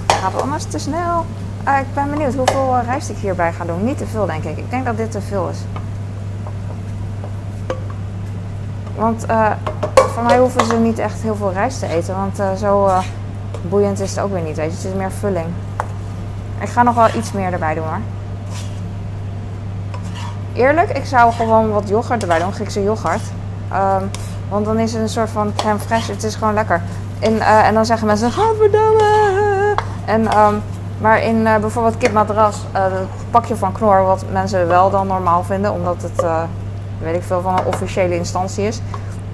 gaat 0.08 0.32
het 0.32 0.42
anders 0.42 0.64
te 0.64 0.80
snel. 0.80 1.26
Uh, 1.68 1.80
ik 1.80 1.94
ben 1.94 2.10
benieuwd 2.10 2.34
hoeveel 2.34 2.76
uh, 2.76 2.86
rijst 2.86 3.10
ik 3.10 3.18
hierbij 3.18 3.54
ga 3.54 3.66
doen. 3.66 3.84
Niet 3.84 3.98
te 3.98 4.06
veel, 4.06 4.26
denk 4.26 4.44
ik. 4.44 4.58
Ik 4.58 4.70
denk 4.70 4.86
dat 4.86 4.98
dit 4.98 5.12
te 5.12 5.22
veel 5.22 5.50
is. 5.50 5.58
Want 8.96 9.26
uh, 9.30 9.52
voor 9.96 10.24
mij 10.24 10.38
hoeven 10.38 10.66
ze 10.66 10.76
niet 10.76 11.00
echt 11.00 11.22
heel 11.22 11.36
veel 11.36 11.52
rijst 11.52 11.80
te 11.80 11.88
eten. 11.88 12.16
Want 12.16 12.60
zo 12.60 12.90
boeiend 13.62 14.00
is 14.00 14.10
het 14.10 14.20
ook 14.20 14.32
weer 14.32 14.42
niet. 14.42 14.56
Weet 14.56 14.72
je. 14.72 14.78
Het 14.78 14.86
is 14.86 14.94
meer 14.94 15.12
vulling. 15.12 15.46
Ik 16.60 16.70
ga 16.70 16.84
nog 16.84 16.96
wel 16.96 17.08
iets 17.18 17.32
meer 17.32 17.54
erbij 17.54 17.74
doen 17.74 17.84
hoor. 17.84 18.00
Eerlijk, 20.54 20.90
ik 20.90 21.06
zou 21.06 21.34
gewoon 21.34 21.72
wat 21.72 21.90
yoghurt 21.90 22.22
erbij 22.22 22.40
doen. 22.40 22.54
Griekse 22.54 22.84
yoghurt. 22.84 23.24
Um, 23.74 24.10
want 24.50 24.66
dan 24.66 24.80
is 24.80 24.94
het 24.94 25.02
een 25.02 25.10
soort 25.10 25.30
van 25.30 25.54
crème 25.56 25.80
fraîche. 25.80 26.12
Het 26.12 26.24
is 26.24 26.36
gewoon 26.36 26.54
lekker. 26.54 26.82
En, 27.20 27.40
en 27.40 27.74
dan 27.74 27.86
zeggen 27.86 28.08
mensen, 28.08 28.32
gadverdamme. 28.32 29.76
En 30.06 30.38
um, 30.38 30.62
maar 31.04 31.22
in 31.22 31.36
uh, 31.36 31.58
bijvoorbeeld 31.58 31.98
kipmadras, 31.98 32.66
uh, 32.76 32.82
het 32.84 33.08
pakje 33.32 33.56
van 33.56 33.72
Knor, 33.72 34.04
wat 34.04 34.26
mensen 34.32 34.68
wel 34.68 34.90
dan 34.90 35.08
normaal 35.08 35.44
vinden, 35.44 35.72
omdat 35.74 36.02
het, 36.02 36.24
uh, 36.24 36.44
weet 37.00 37.16
ik 37.16 37.24
veel, 37.24 37.42
van 37.42 37.58
een 37.58 37.66
officiële 37.66 38.16
instantie 38.16 38.68
is. 38.68 38.82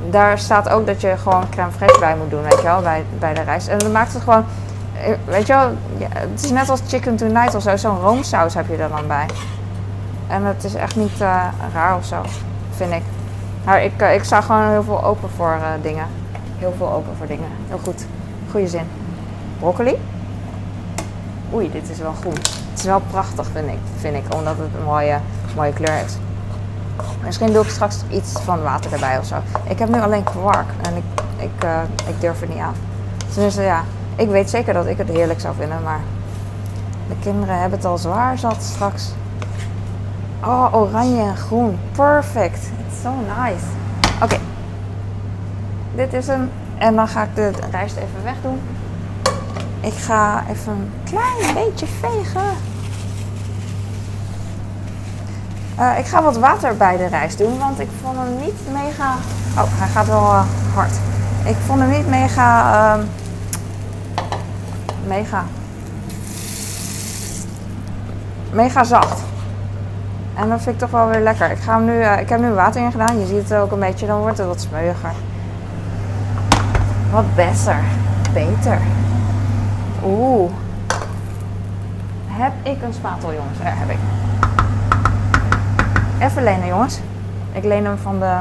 Daar 0.10 0.40
staat 0.40 0.70
ook 0.70 0.86
dat 0.86 1.02
je 1.02 1.18
gewoon 1.18 1.50
crème 1.50 1.72
fraîche 1.72 2.00
bij 2.00 2.16
moet 2.16 2.30
doen, 2.30 2.42
weet 2.42 2.58
je 2.58 2.64
wel, 2.64 2.82
bij, 2.82 3.06
bij 3.20 3.34
de 3.34 3.42
rijst. 3.42 3.68
En 3.68 3.78
dan 3.78 3.92
maakt 3.92 4.14
het 4.14 4.22
gewoon, 4.22 4.46
weet 5.26 5.48
je 5.48 5.54
wel, 5.54 5.70
ja, 5.98 6.08
het 6.12 6.44
is 6.44 6.52
net 6.52 6.70
als 6.70 6.82
chicken 6.88 7.16
tonight 7.16 7.56
of 7.56 7.62
zo, 7.62 7.78
zo'n 7.78 8.00
roomsaus 8.00 8.54
heb 8.54 8.68
je 8.68 8.78
er 8.78 8.90
dan 8.90 9.08
bij. 9.08 9.26
En 10.28 10.44
het 10.44 10.64
is 10.64 10.74
echt 10.74 10.96
niet 10.96 11.20
raar 11.74 11.96
of 11.98 12.06
zo, 12.06 12.22
vind 12.76 12.92
ik. 12.92 13.04
Maar 13.66 13.84
ik, 13.84 14.02
ik 14.02 14.24
sta 14.24 14.42
gewoon 14.42 14.70
heel 14.70 14.84
veel 14.84 15.04
open 15.04 15.30
voor 15.36 15.58
dingen. 15.82 16.06
Heel 16.58 16.74
veel 16.78 16.92
open 16.92 17.16
voor 17.18 17.28
dingen. 17.28 17.50
Heel 17.68 17.80
goed. 17.84 18.06
Goede 18.52 18.68
zin. 18.68 18.88
Broccoli? 19.60 19.98
Oei, 21.54 21.72
dit 21.72 21.90
is 21.90 21.98
wel 21.98 22.14
groen. 22.14 22.34
Het 22.70 22.80
is 22.80 22.84
wel 22.84 23.02
prachtig, 23.10 23.48
vind 23.54 23.68
ik, 23.68 23.80
vind 23.98 24.16
ik 24.16 24.36
omdat 24.36 24.58
het 24.58 24.70
een 24.78 24.84
mooie, 24.84 25.20
mooie 25.56 25.74
kleur 25.74 25.92
heeft. 25.92 26.20
Misschien 27.24 27.54
doe 27.54 27.64
ik 27.64 27.70
straks 27.70 27.98
iets 28.10 28.32
van 28.32 28.62
water 28.62 28.94
erbij 28.94 29.18
of 29.18 29.26
zo. 29.26 29.36
Ik 29.68 29.80
heb 29.80 29.90
nu 29.90 30.02
alleen 30.02 30.24
kwark 30.24 30.70
en 30.82 30.96
ik, 30.96 31.04
ik, 31.38 31.64
uh, 31.64 31.82
ik 32.08 32.22
durf 32.22 32.40
het 32.40 32.50
niet 32.50 32.60
aan. 32.60 32.76
Tenminste, 33.34 33.62
ja, 33.62 33.84
ik 34.16 34.30
weet 34.30 34.50
zeker 34.50 34.74
dat 34.74 34.86
ik 34.86 34.98
het 34.98 35.10
heerlijk 35.10 35.40
zou 35.40 35.56
vinden, 35.56 35.84
maar 35.84 36.00
de 37.08 37.16
kinderen 37.22 37.60
hebben 37.60 37.78
het 37.78 37.88
al 37.88 37.98
zwaar 37.98 38.38
zat 38.38 38.64
straks. 38.64 39.12
Oh, 40.44 40.76
oranje 40.76 41.22
en 41.22 41.38
groen. 41.38 41.80
Perfect. 41.92 42.60
It's 42.88 43.02
so 43.02 43.12
nice. 43.38 43.66
Oké. 44.24 44.38
Dit 45.96 46.14
is 46.14 46.28
hem. 46.28 46.50
En 46.78 46.96
dan 46.96 47.08
ga 47.08 47.24
ik 47.24 47.36
de 47.36 47.52
rijst 47.72 47.96
even 47.96 48.24
wegdoen. 48.24 48.60
Ik 49.82 49.94
ga 49.94 50.44
even 50.50 50.72
een 50.72 50.92
klein 51.04 51.54
beetje 51.54 51.86
vegen. 51.86 52.58
Uh, 55.80 55.98
ik 55.98 56.06
ga 56.06 56.22
wat 56.22 56.38
water 56.38 56.78
bij 56.78 56.98
de 56.98 57.06
rijst 57.06 57.38
doen, 57.38 57.58
want 57.58 57.80
ik 57.80 57.88
vond 58.02 58.18
hem 58.18 58.40
niet 58.40 58.60
mega... 58.72 59.14
Oh, 59.58 59.64
hij 59.68 59.88
gaat 59.88 60.08
wel 60.08 60.24
uh, 60.24 60.42
hard. 60.74 60.92
Ik 61.44 61.56
vond 61.66 61.80
hem 61.80 61.90
niet 61.90 62.08
mega... 62.08 62.74
Uh, 62.98 63.04
mega... 65.08 65.44
Mega 68.52 68.84
zacht. 68.84 69.22
En 70.36 70.50
dat 70.50 70.62
vind 70.62 70.76
ik 70.76 70.82
toch 70.82 70.92
wel 70.92 71.08
weer 71.08 71.22
lekker. 71.22 71.52
Ik, 71.52 71.60
ga 71.60 71.74
hem 71.74 71.86
nu, 71.86 72.00
uh, 72.00 72.20
ik 72.20 72.30
heb 72.30 72.40
nu 72.40 72.50
water 72.50 72.82
in 72.82 72.92
gedaan. 72.92 73.20
Je 73.20 73.26
ziet 73.26 73.50
het 73.50 73.54
ook 73.54 73.72
een 73.72 73.80
beetje, 73.80 74.08
dan 74.08 74.20
wordt 74.20 74.38
het 74.38 74.48
wat 74.48 74.62
smeuiger. 74.62 75.12
Wat 77.12 77.36
beter. 77.36 77.80
Beter. 78.34 78.80
Oeh. 80.10 80.52
Heb 82.28 82.52
ik 82.64 82.82
een 82.82 82.94
spatel, 82.94 83.34
jongens? 83.34 83.58
Ja, 83.58 83.64
heb 83.64 83.90
ik. 83.90 83.98
Even 86.20 86.44
lenen, 86.44 86.68
jongens. 86.68 87.00
Ik 87.52 87.64
leen 87.64 87.86
hem 87.86 87.98
van 87.98 88.20
de... 88.20 88.38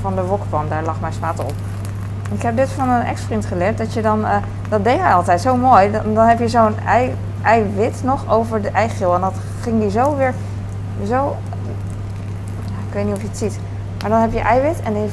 Van 0.00 0.14
de 0.14 0.22
wokpan. 0.22 0.68
Daar 0.68 0.84
lag 0.84 1.00
mijn 1.00 1.12
spatel 1.12 1.44
op. 1.44 1.54
Ik 2.32 2.42
heb 2.42 2.56
dit 2.56 2.68
van 2.68 2.88
een 2.88 3.02
ex-vriend 3.02 3.46
geleerd. 3.46 3.78
Dat 3.78 3.92
je 3.92 4.02
dan... 4.02 4.20
Uh, 4.20 4.36
dat 4.68 4.84
deed 4.84 5.00
hij 5.00 5.12
altijd 5.12 5.40
zo 5.40 5.56
mooi. 5.56 5.90
Dan, 5.90 6.14
dan 6.14 6.26
heb 6.26 6.38
je 6.38 6.48
zo'n 6.48 6.78
ei, 6.86 7.14
eiwit 7.42 8.00
nog 8.04 8.30
over 8.30 8.62
de 8.62 8.70
eigeel. 8.70 9.14
En 9.14 9.20
dat 9.20 9.34
ging 9.60 9.80
die 9.80 9.90
zo 9.90 10.16
weer... 10.16 10.34
Zo... 11.06 11.36
Ik 12.88 12.92
weet 12.92 13.04
niet 13.04 13.14
of 13.14 13.20
je 13.20 13.28
het 13.28 13.38
ziet. 13.38 13.58
Maar 14.00 14.10
dan 14.10 14.20
heb 14.20 14.32
je 14.32 14.40
eiwit 14.40 14.80
en 14.82 14.92
die 14.92 15.10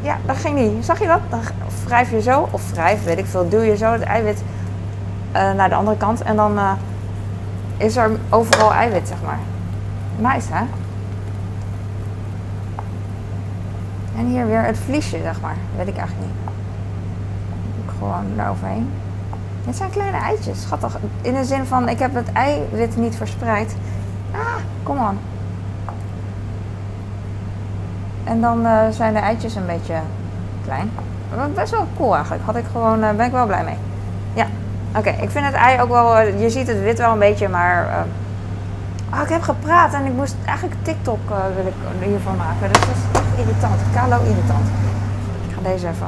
ja, 0.00 0.16
dan 0.26 0.36
ging 0.36 0.56
die. 0.56 0.82
Zag 0.82 0.98
je 0.98 1.06
dat? 1.06 1.20
Dan 1.28 1.40
wrijf 1.84 2.10
je 2.10 2.22
zo, 2.22 2.48
of 2.50 2.70
wrijf, 2.70 3.04
weet 3.04 3.18
ik 3.18 3.26
veel, 3.26 3.48
duw 3.48 3.60
je 3.60 3.76
zo 3.76 3.92
het 3.92 4.02
eiwit 4.02 4.42
uh, 5.36 5.52
naar 5.52 5.68
de 5.68 5.74
andere 5.74 5.96
kant 5.96 6.22
en 6.22 6.36
dan 6.36 6.58
uh, 6.58 6.72
is 7.76 7.96
er 7.96 8.10
overal 8.28 8.72
eiwit, 8.72 9.08
zeg 9.08 9.18
maar. 9.24 9.38
Nice, 10.16 10.52
hè? 10.52 10.64
En 14.16 14.26
hier 14.26 14.46
weer 14.46 14.62
het 14.62 14.78
vliesje, 14.78 15.18
zeg 15.22 15.40
maar. 15.40 15.56
Weet 15.76 15.88
ik 15.88 15.96
eigenlijk 15.96 16.28
niet. 16.28 16.52
Ik 17.84 17.90
gewoon. 17.98 18.86
Dit 19.64 19.76
zijn 19.76 19.90
kleine 19.90 20.16
eitjes, 20.16 20.62
schattig. 20.62 20.98
In 21.22 21.34
de 21.34 21.44
zin 21.44 21.64
van, 21.64 21.88
ik 21.88 21.98
heb 21.98 22.14
het 22.14 22.32
eiwit 22.32 22.96
niet 22.96 23.16
verspreid. 23.16 23.76
Ah, 24.32 24.54
kom 24.82 24.98
on. 24.98 25.18
En 28.30 28.40
dan 28.40 28.66
uh, 28.66 28.78
zijn 28.90 29.12
de 29.12 29.18
eitjes 29.18 29.54
een 29.54 29.66
beetje 29.66 29.94
klein. 30.64 30.90
Best 31.54 31.70
wel 31.70 31.86
cool 31.96 32.14
eigenlijk. 32.14 32.44
Had 32.44 32.56
ik 32.56 32.64
gewoon, 32.72 33.04
uh, 33.04 33.10
ben 33.10 33.26
ik 33.26 33.32
wel 33.32 33.46
blij 33.46 33.64
mee. 33.64 33.76
Ja, 34.34 34.46
oké. 34.96 35.08
Ik 35.08 35.30
vind 35.30 35.44
het 35.44 35.54
ei 35.54 35.80
ook 35.80 35.88
wel, 35.88 36.20
uh, 36.20 36.40
je 36.40 36.50
ziet 36.50 36.66
het 36.66 36.82
wit 36.82 36.98
wel 36.98 37.12
een 37.12 37.18
beetje, 37.18 37.48
maar... 37.48 38.06
Oh, 39.12 39.20
ik 39.22 39.28
heb 39.28 39.42
gepraat 39.42 39.94
en 39.94 40.04
ik 40.04 40.12
moest 40.12 40.34
eigenlijk 40.44 40.76
TikTok 40.82 41.18
wil 41.56 41.66
ik 41.66 42.08
hiervan 42.08 42.36
maken. 42.36 42.72
Dus 42.72 42.80
dat 42.80 42.88
is 42.90 43.20
echt 43.20 43.38
irritant. 43.38 43.80
Kalo 43.94 44.22
irritant. 44.22 44.66
Ik 45.48 45.54
ga 45.54 45.62
deze 45.62 45.88
even. 45.88 46.06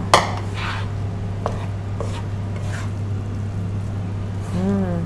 Mm. 4.64 5.02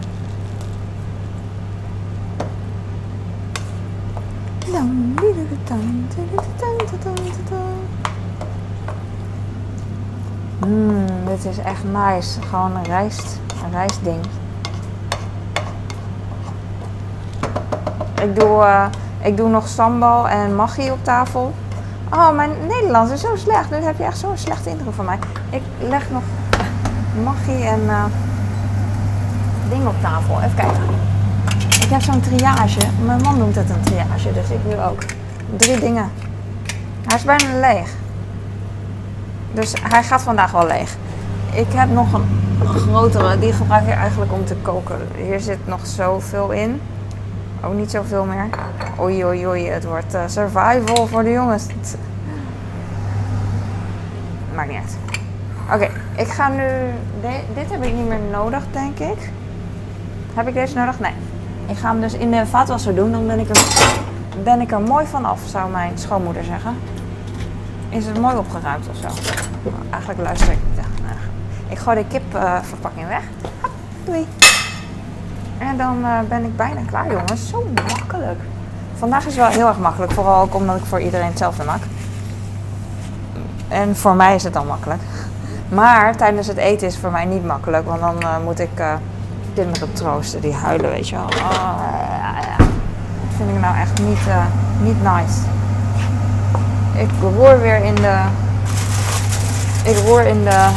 Mmm, 10.67 11.07
dit 11.27 11.45
is 11.45 11.59
echt 11.59 11.85
nice. 11.85 12.43
Gewoon 12.43 12.77
een 12.77 12.85
rijst, 12.85 13.41
een 13.65 13.71
rijstding. 13.71 14.25
Ik 18.23 18.41
doe, 18.41 18.65
uh, 18.65 18.87
ik 19.21 19.37
doe 19.37 19.49
nog 19.49 19.69
sambal 19.69 20.29
en 20.29 20.55
maggi 20.55 20.91
op 20.91 21.05
tafel. 21.05 21.55
Oh, 22.13 22.31
mijn 22.31 22.51
Nederlands 22.69 23.13
is 23.13 23.21
zo 23.21 23.37
slecht. 23.37 23.71
Nu 23.71 23.77
heb 23.77 23.99
je 23.99 24.05
echt 24.05 24.19
zo'n 24.19 24.37
slechte 24.37 24.71
indruk 24.71 24.95
van 24.95 25.05
mij. 25.05 25.19
Ik 25.51 25.63
leg 25.81 26.11
nog 26.11 26.23
maggi 27.25 27.65
en 27.65 27.81
uh, 27.81 28.05
ding 29.69 29.87
op 29.87 30.01
tafel. 30.01 30.41
Even 30.41 30.55
kijken. 30.55 30.83
Ik 31.83 31.91
heb 31.91 32.03
zo'n 32.03 32.21
triage. 32.21 32.81
Mijn 33.05 33.23
man 33.23 33.39
noemt 33.39 33.55
het 33.55 33.71
een 33.71 33.81
triage, 33.81 34.33
dus 34.33 34.51
ik 34.51 34.65
nu 34.67 34.81
ook. 34.81 35.16
Drie 35.57 35.81
dingen. 35.81 36.11
Hij 37.07 37.17
is 37.17 37.25
bijna 37.25 37.59
leeg. 37.61 37.91
Dus 39.53 39.73
hij 39.83 40.03
gaat 40.03 40.23
vandaag 40.23 40.51
wel 40.51 40.67
leeg. 40.67 40.97
Ik 41.53 41.73
heb 41.73 41.91
nog 41.91 42.13
een 42.13 42.27
grotere, 42.61 43.39
die 43.39 43.53
gebruik 43.53 43.87
ik 43.87 43.95
eigenlijk 43.95 44.33
om 44.33 44.45
te 44.45 44.55
koken. 44.63 44.97
Hier 45.17 45.41
zit 45.41 45.67
nog 45.67 45.87
zoveel 45.87 46.51
in. 46.51 46.81
Ook 47.65 47.75
niet 47.75 47.91
zoveel 47.91 48.25
meer. 48.25 48.49
Oei, 49.01 49.25
oei, 49.25 49.47
oei. 49.47 49.69
Het 49.69 49.85
wordt 49.85 50.15
uh, 50.15 50.21
survival 50.27 51.07
voor 51.07 51.23
de 51.23 51.31
jongens. 51.31 51.67
Maakt 54.55 54.69
niet 54.69 54.79
uit. 54.79 54.97
Oké, 55.73 55.91
ik 56.17 56.29
ga 56.29 56.49
nu... 56.49 56.63
dit 57.55 57.71
heb 57.71 57.85
ik 57.85 57.95
niet 57.95 58.09
meer 58.09 58.21
nodig, 58.31 58.63
denk 58.71 58.99
ik. 58.99 59.31
Heb 60.35 60.49
ik 60.49 60.55
deze 60.55 60.75
nodig? 60.75 61.01
Nee. 61.01 61.13
Ik 61.67 61.77
ga 61.77 61.89
hem 61.91 62.01
dus 62.01 62.13
in 62.13 62.31
de 62.31 62.47
vaatwasser 62.47 62.95
doen. 62.95 63.13
Dan 63.13 63.27
ben 63.27 63.39
ik 63.39 63.49
er, 63.49 63.65
ben 64.43 64.61
ik 64.61 64.73
er 64.73 64.81
mooi 64.81 65.07
van 65.07 65.25
af, 65.25 65.41
zou 65.47 65.71
mijn 65.71 65.99
schoonmoeder 65.99 66.45
zeggen. 66.45 66.77
Is 67.89 68.07
het 68.07 68.21
mooi 68.21 68.37
opgeruimd 68.37 68.89
of 68.89 68.97
zo? 68.97 69.31
Eigenlijk 69.91 70.21
luister 70.23 70.53
ik 70.53 70.59
naar. 71.03 71.17
Ik 71.69 71.79
gooi 71.79 71.97
de 71.97 72.07
kipverpakking 72.07 73.09
weg. 73.09 73.23
Doei. 74.05 74.27
En 75.59 75.77
dan 75.77 75.99
uh, 76.01 76.19
ben 76.29 76.45
ik 76.45 76.57
bijna 76.57 76.81
klaar, 76.87 77.13
jongens. 77.13 77.49
Zo 77.49 77.67
makkelijk. 77.75 78.41
Vandaag 78.95 79.27
is 79.27 79.37
wel 79.37 79.47
heel 79.47 79.67
erg 79.67 79.79
makkelijk. 79.79 80.13
Vooral 80.13 80.43
ook 80.43 80.55
omdat 80.55 80.77
ik 80.77 80.85
voor 80.85 81.01
iedereen 81.01 81.27
hetzelfde 81.27 81.65
maak. 81.65 81.83
En 83.69 83.97
voor 83.97 84.15
mij 84.15 84.35
is 84.35 84.43
het 84.43 84.53
dan 84.53 84.67
makkelijk. 84.67 85.03
Maar 85.69 86.17
tijdens 86.17 86.47
het 86.47 86.57
eten 86.57 86.87
is 86.87 86.93
het 86.93 87.03
voor 87.03 87.13
mij 87.13 87.25
niet 87.25 87.45
makkelijk. 87.45 87.87
Want 87.87 88.01
dan 88.01 88.17
uh, 88.23 88.37
moet 88.45 88.59
ik 88.59 88.81
uh, 88.81 88.95
kinderen 89.55 89.93
troosten 89.93 90.41
die 90.41 90.53
huilen, 90.53 90.91
weet 90.91 91.09
je 91.09 91.17
wel. 91.17 91.25
Oh, 91.25 91.79
dat 92.59 92.66
vind 93.37 93.51
ik 93.51 93.61
nou 93.61 93.77
echt 93.77 94.03
niet, 94.03 94.19
niet 94.83 95.03
nice. 95.03 95.39
Ik 96.97 97.11
roer 97.21 97.61
weer 97.61 97.85
in 97.85 97.95
de. 97.95 98.21
Ik 99.85 99.97
roer 100.07 100.27
in 100.27 100.45
de. 100.45 100.69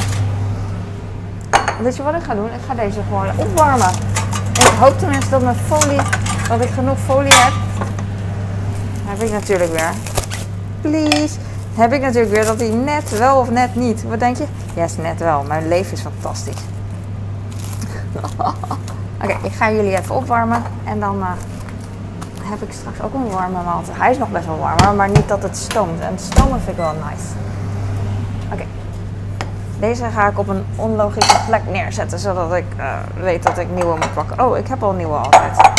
Weet 1.82 1.96
je 1.96 2.04
wat 2.04 2.14
ik 2.14 2.24
ga 2.24 2.36
doen? 2.36 2.46
Ik 2.46 2.62
ga 2.68 2.74
deze 2.74 3.00
gewoon 3.08 3.28
opwarmen. 3.36 3.90
En 4.60 4.66
ik 4.66 4.78
hoop 4.80 5.00
tenminste 5.00 5.30
dat 5.30 5.42
mijn 5.42 5.56
folie. 5.56 6.02
Dat 6.48 6.62
ik 6.62 6.70
genoeg 6.70 6.98
folie 7.06 7.34
heb. 7.34 7.54
Heb 9.06 9.22
ik 9.22 9.32
natuurlijk 9.32 9.72
weer. 9.72 9.92
Please. 10.82 11.36
Heb 11.74 11.94
ik 11.94 12.02
natuurlijk 12.02 12.34
weer 12.34 12.46
dat 12.46 12.60
hij 12.60 12.70
net 12.70 13.18
wel 13.18 13.38
of 13.38 13.50
net 13.50 13.76
niet. 13.76 14.04
Wat 14.04 14.20
denk 14.20 14.38
je? 14.38 14.46
Yes, 14.74 14.98
net 14.98 15.20
wel. 15.20 15.44
Mijn 15.44 15.68
leven 15.68 15.92
is 15.92 16.02
fantastisch. 16.02 16.62
Oké, 19.24 19.38
ik 19.42 19.54
ga 19.54 19.72
jullie 19.72 19.98
even 19.98 20.16
opwarmen. 20.16 20.64
En 20.84 21.00
dan. 21.00 21.18
Uh, 21.20 21.32
heb 22.50 22.62
ik 22.62 22.72
straks 22.72 23.02
ook 23.02 23.14
een 23.14 23.30
warme 23.30 23.64
maaltijd. 23.66 23.98
Hij 23.98 24.12
is 24.12 24.18
nog 24.18 24.30
best 24.30 24.46
wel 24.46 24.58
warm, 24.58 24.96
maar 24.96 25.10
niet 25.10 25.28
dat 25.28 25.44
het 25.44 25.58
stoomt. 25.58 26.00
En 26.00 26.20
stomen 26.20 26.62
vind 26.62 26.78
ik 26.78 26.84
wel 26.84 26.94
nice. 26.94 27.28
Oké. 28.54 28.64
Deze 29.80 30.06
ga 30.06 30.28
ik 30.28 30.40
op 30.40 30.48
een 30.48 30.66
onlogische 30.76 31.38
plek 31.48 31.62
neerzetten, 31.72 32.20
zodat 32.20 32.54
ik 32.54 32.66
uh, 32.78 32.94
weet 33.22 33.44
dat 33.44 33.58
ik 33.58 33.68
nieuwe 33.74 33.96
moet 33.96 34.14
pakken. 34.14 34.46
Oh, 34.46 34.58
ik 34.58 34.68
heb 34.68 34.84
al 34.84 34.92
nieuwe 34.92 35.16
altijd. 35.16 35.70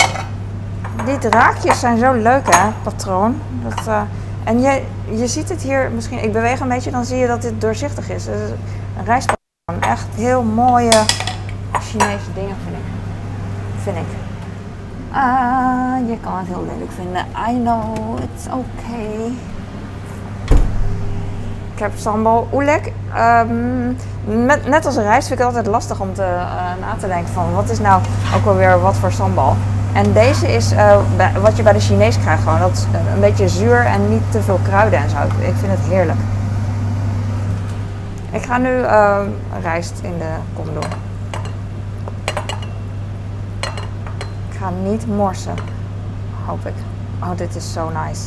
Die 1.04 1.18
draakjes 1.18 1.80
zijn 1.80 1.98
zo 1.98 2.12
leuk 2.12 2.54
hè, 2.54 2.68
patroon. 2.82 3.40
Dat, 3.62 3.86
uh, 3.88 4.00
en 4.44 4.60
je, 4.60 4.82
je 5.10 5.26
ziet 5.26 5.48
het 5.48 5.62
hier 5.62 5.90
misschien, 5.94 6.22
ik 6.22 6.32
beweeg 6.32 6.60
een 6.60 6.68
beetje, 6.68 6.90
dan 6.90 7.04
zie 7.04 7.18
je 7.18 7.26
dat 7.26 7.42
dit 7.42 7.60
doorzichtig 7.60 8.08
is. 8.08 8.24
Dus 8.24 8.50
een 8.98 9.04
rijstpatroon. 9.04 9.90
Echt 9.90 10.06
heel 10.14 10.42
mooie 10.42 11.04
Chinese 11.72 12.32
dingen 12.34 12.56
vind 12.64 12.76
ik. 12.76 12.84
Vind 13.82 13.96
ik. 13.96 14.29
Ah, 15.12 16.08
je 16.08 16.16
kan 16.20 16.38
het 16.38 16.46
heel 16.46 16.64
lelijk 16.72 16.92
vinden. 16.92 17.26
I 17.50 17.60
know, 17.62 18.18
it's 18.18 18.46
okay. 18.46 19.32
Ik 21.74 21.78
heb 21.78 21.92
sambal 21.96 22.48
oelek. 22.52 22.92
Met, 24.24 24.66
net 24.66 24.86
als 24.86 24.96
rijst 24.96 25.28
vind 25.28 25.40
ik 25.40 25.46
het 25.46 25.56
altijd 25.56 25.66
lastig 25.66 26.00
om 26.00 26.14
te, 26.14 26.22
uh, 26.22 26.86
na 26.86 26.94
te 26.98 27.06
denken 27.06 27.32
van 27.32 27.54
wat 27.54 27.70
is 27.70 27.78
nou 27.78 28.02
ook 28.36 28.46
alweer 28.46 28.80
wat 28.80 28.96
voor 28.96 29.12
sambal. 29.12 29.56
En 29.92 30.12
deze 30.12 30.52
is 30.52 30.72
eh, 30.72 30.98
wat 31.42 31.56
je 31.56 31.62
bij 31.62 31.72
de 31.72 31.80
Chinees 31.80 32.18
krijgt 32.18 32.42
gewoon. 32.42 32.58
Dat 32.58 32.72
is 32.72 32.84
een 33.14 33.20
beetje 33.20 33.48
zuur 33.48 33.84
en 33.84 34.08
niet 34.08 34.22
te 34.30 34.42
veel 34.42 34.60
kruiden 34.62 34.98
en 34.98 35.10
zo. 35.10 35.16
Ik, 35.38 35.54
vind 35.54 35.72
het 35.72 35.88
heerlijk. 35.88 36.18
Ik 38.30 38.42
ga 38.42 38.58
nu 38.58 38.82
eh, 38.82 39.18
rijst 39.62 40.00
in 40.02 40.18
de 40.18 40.32
kom 40.54 40.64
doen. 40.64 41.09
Ga 44.60 44.70
niet 44.70 45.06
morsen. 45.06 45.54
Hoop 46.46 46.66
ik. 46.66 46.74
Oh, 47.22 47.36
dit 47.36 47.56
is 47.56 47.72
zo 47.72 47.90
nice. 47.90 48.22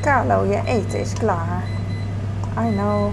Carlo, 0.00 0.44
je 0.44 0.62
eten 0.64 1.00
is 1.00 1.12
klaar. 1.12 1.62
I 2.58 2.70
know. 2.70 3.12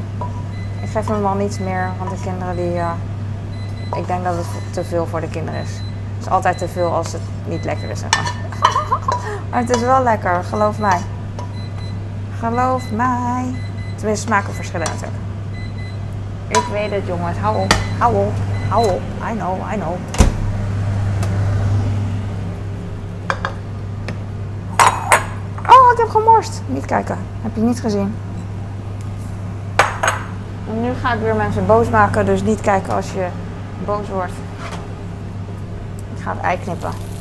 Ik 0.82 0.90
geef 0.90 1.08
hem 1.08 1.22
wel 1.22 1.34
niets 1.34 1.60
meer, 1.60 1.90
want 1.98 2.10
de 2.10 2.22
kinderen 2.24 2.56
die... 2.56 2.78
eh, 2.78 2.92
ik 3.96 4.08
denk 4.08 4.24
dat 4.24 4.36
het 4.36 4.74
te 4.74 4.84
veel 4.84 5.06
voor 5.06 5.22
de 5.22 5.30
kinderen 5.30 5.62
is. 5.62 5.72
Het 6.14 6.26
is 6.26 6.30
altijd 6.30 6.58
te 6.58 6.68
veel 6.68 6.94
als 6.94 7.12
het 7.12 7.22
niet 7.48 7.66
lekker 7.66 7.90
is, 7.90 8.00
zeg 8.00 8.10
maar. 8.16 8.34
Maar 9.50 9.62
het 9.62 9.76
is 9.76 9.82
wel 9.82 10.04
lekker, 10.04 10.44
geloof 10.44 10.80
mij. 10.80 11.00
Geloof 12.40 12.92
mij. 12.92 13.54
Tenminste, 14.04 14.28
smaken 14.28 14.54
verschillen 14.54 14.88
natuurlijk. 14.88 15.22
Ik 16.48 16.64
weet 16.72 16.92
het, 16.92 17.08
jongens. 17.08 17.38
Hou 17.38 17.58
op. 17.64 17.74
Hou 17.98 18.16
op. 18.16 18.32
Hou 18.70 18.86
op. 18.86 19.02
I 19.32 19.38
know, 19.38 19.74
I 19.74 19.76
know. 19.76 19.96
Oh, 25.68 25.92
ik 25.92 25.98
heb 25.98 26.10
gemorst. 26.10 26.62
Niet 26.68 26.86
kijken. 26.86 27.18
Heb 27.42 27.56
je 27.56 27.62
niet 27.62 27.80
gezien. 27.80 28.16
En 30.70 30.82
nu 30.82 30.94
ga 31.02 31.14
ik 31.14 31.20
weer 31.20 31.36
mensen 31.36 31.66
boos 31.66 31.90
maken, 31.90 32.26
dus 32.26 32.42
niet 32.42 32.62
kijken 32.62 32.94
als 32.94 33.12
je 33.12 33.28
boos 33.86 34.10
wordt. 34.10 34.34
Ik 36.16 36.24
ga 36.24 36.32
het 36.32 36.42
ei 36.42 36.60
knippen. 36.60 37.13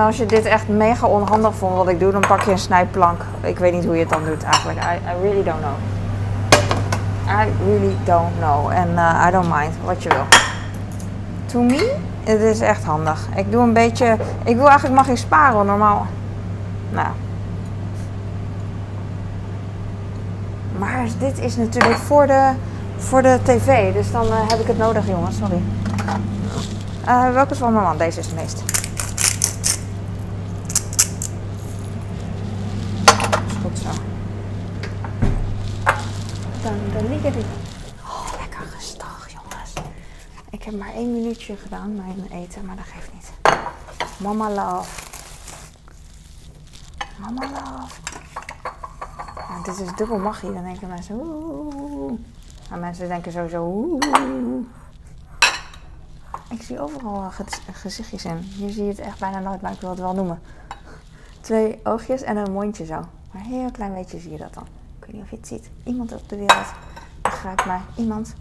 En 0.00 0.06
als 0.06 0.16
je 0.16 0.26
dit 0.26 0.44
echt 0.44 0.68
mega 0.68 1.06
onhandig 1.06 1.54
vond 1.54 1.76
wat 1.76 1.88
ik 1.88 2.00
doe, 2.00 2.12
dan 2.12 2.20
pak 2.20 2.40
je 2.40 2.50
een 2.50 2.58
snijplank. 2.58 3.24
Ik 3.40 3.58
weet 3.58 3.72
niet 3.72 3.84
hoe 3.84 3.94
je 3.94 4.00
het 4.00 4.08
dan 4.08 4.24
doet 4.24 4.42
eigenlijk. 4.42 4.78
I, 4.78 4.94
I 4.94 5.22
really 5.22 5.42
don't 5.42 5.60
know. 5.60 5.76
I 7.28 7.48
really 7.64 7.96
don't 8.04 8.36
know. 8.38 8.70
En 8.70 8.98
eh, 8.98 9.26
I 9.28 9.30
don't 9.30 9.48
mind, 9.48 9.72
wat 9.84 10.02
je 10.02 10.08
wil. 10.08 10.24
To 11.46 11.60
me, 11.60 11.94
het 12.24 12.40
is 12.40 12.60
echt 12.60 12.84
handig. 12.84 13.28
Ik 13.36 13.52
doe 13.52 13.62
een 13.62 13.72
beetje... 13.72 14.16
Ik 14.44 14.56
wil 14.56 14.68
eigenlijk 14.68 14.94
mag 14.94 15.08
ik 15.08 15.16
sparen, 15.16 15.66
normaal. 15.66 16.06
Nou. 16.90 17.08
Maar 20.78 21.04
dit 21.18 21.38
is 21.38 21.56
natuurlijk 21.56 21.96
voor 21.96 22.26
de, 22.26 22.50
voor 22.96 23.22
de 23.22 23.38
tv. 23.42 23.92
Dus 23.92 24.12
dan 24.12 24.26
eh, 24.26 24.48
heb 24.48 24.60
ik 24.60 24.66
het 24.66 24.78
nodig, 24.78 25.06
jongens. 25.06 25.36
Sorry. 25.36 25.60
Eh, 27.04 27.30
welke 27.32 27.52
is 27.52 27.58
van 27.58 27.72
mijn 27.72 27.84
man? 27.84 27.96
Deze 27.96 28.18
is 28.18 28.26
het 28.26 28.34
meest. 28.34 28.62
is 33.50 33.56
goed 33.62 33.78
zo. 33.78 33.88
Dan, 36.62 36.74
dan 36.92 37.08
liggen 37.08 37.32
die. 37.32 37.44
Oh, 38.02 38.26
lekker 38.40 38.60
gestag, 38.60 39.28
jongens. 39.30 39.72
Ik 40.50 40.62
heb 40.62 40.74
maar 40.78 40.92
één 40.94 41.12
minuutje 41.12 41.56
gedaan, 41.56 41.94
mijn 41.94 42.26
eten, 42.42 42.64
maar 42.64 42.76
dat 42.76 42.84
geeft 42.84 43.12
niet. 43.12 43.30
Mama 44.18 44.50
love. 44.50 45.00
Mama 47.20 47.40
love. 47.50 48.00
Nou, 49.48 49.64
dit 49.64 49.80
is 49.80 49.94
dubbel 49.96 50.18
magie, 50.18 50.52
dan 50.52 50.62
denken 50.62 50.88
mensen 50.88 51.14
oeh. 51.20 52.18
Nou, 52.68 52.80
mensen 52.80 53.08
denken 53.08 53.32
sowieso 53.32 53.64
oeh. 53.64 54.64
Ik 56.50 56.62
zie 56.62 56.80
overal 56.80 57.30
ge- 57.30 57.44
gezichtjes 57.72 58.24
in. 58.24 58.36
Hier 58.38 58.70
zie 58.70 58.82
je 58.84 58.88
het 58.90 58.98
echt 58.98 59.18
bijna 59.18 59.38
nooit, 59.38 59.60
maar 59.60 59.72
ik 59.72 59.80
wil 59.80 59.90
het 59.90 59.98
wel 59.98 60.14
noemen 60.14 60.42
twee 61.40 61.80
oogjes 61.84 62.22
en 62.22 62.36
een 62.36 62.52
mondje 62.52 62.84
zo. 62.84 62.94
Maar 63.32 63.42
een 63.44 63.50
heel 63.50 63.70
klein 63.70 63.94
beetje 63.94 64.18
zie 64.20 64.30
je 64.30 64.38
dat 64.38 64.54
dan. 64.54 64.66
Ik 65.00 65.06
weet 65.06 65.14
niet 65.14 65.22
of 65.22 65.30
je 65.30 65.36
het 65.36 65.46
ziet. 65.46 65.70
Iemand 65.84 66.12
op 66.12 66.28
de 66.28 66.36
wereld 66.36 66.66
begrijpt 67.22 67.66
mij. 67.66 67.80
Iemand. 67.96 68.34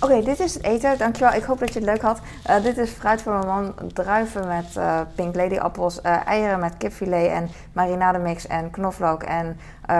Oké, 0.00 0.22
dit 0.22 0.40
is 0.40 0.54
het 0.54 0.62
eten. 0.62 0.98
Dankjewel. 0.98 1.32
Ik 1.32 1.42
hoop 1.42 1.58
dat 1.58 1.68
je 1.72 1.78
het 1.78 1.88
leuk 1.88 2.02
had. 2.02 2.20
Eh, 2.44 2.62
dit 2.62 2.78
is 2.78 2.90
fruit 2.90 3.22
voor 3.22 3.32
mijn 3.32 3.46
man. 3.46 3.74
Druiven 3.92 4.48
met 4.48 4.76
eh, 4.76 5.00
pink 5.14 5.34
lady 5.34 5.58
appels. 5.58 6.00
eh, 6.00 6.26
eieren 6.26 6.60
met 6.60 6.76
kipfilet 6.76 7.30
en 7.30 7.48
marinademix 7.72 8.46
en 8.46 8.70
knoflook 8.70 9.22
en 9.22 9.58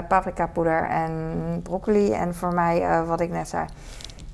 paprika 0.09 0.47
poeder 0.47 0.89
en 0.89 1.61
broccoli. 1.63 2.13
En 2.13 2.35
voor 2.35 2.55
mij 2.55 3.05
wat 3.05 3.21
ik 3.21 3.31
net 3.31 3.49
zei. 3.49 3.65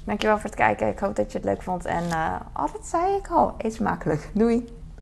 Dankjewel 0.05 0.37
voor 0.37 0.45
het 0.51 0.55
kijken. 0.59 0.89
Ik 0.89 0.99
hoop 0.99 1.17
dat 1.17 1.33
je 1.33 1.39
het 1.39 1.47
leuk 1.47 1.63
vond. 1.63 1.85
En 1.85 2.03
dat 2.55 2.87
zei 2.87 3.17
ik 3.17 3.29
al. 3.31 3.55
Eet 3.59 3.75
smakelijk. 3.75 4.31
Doei. 4.35 4.76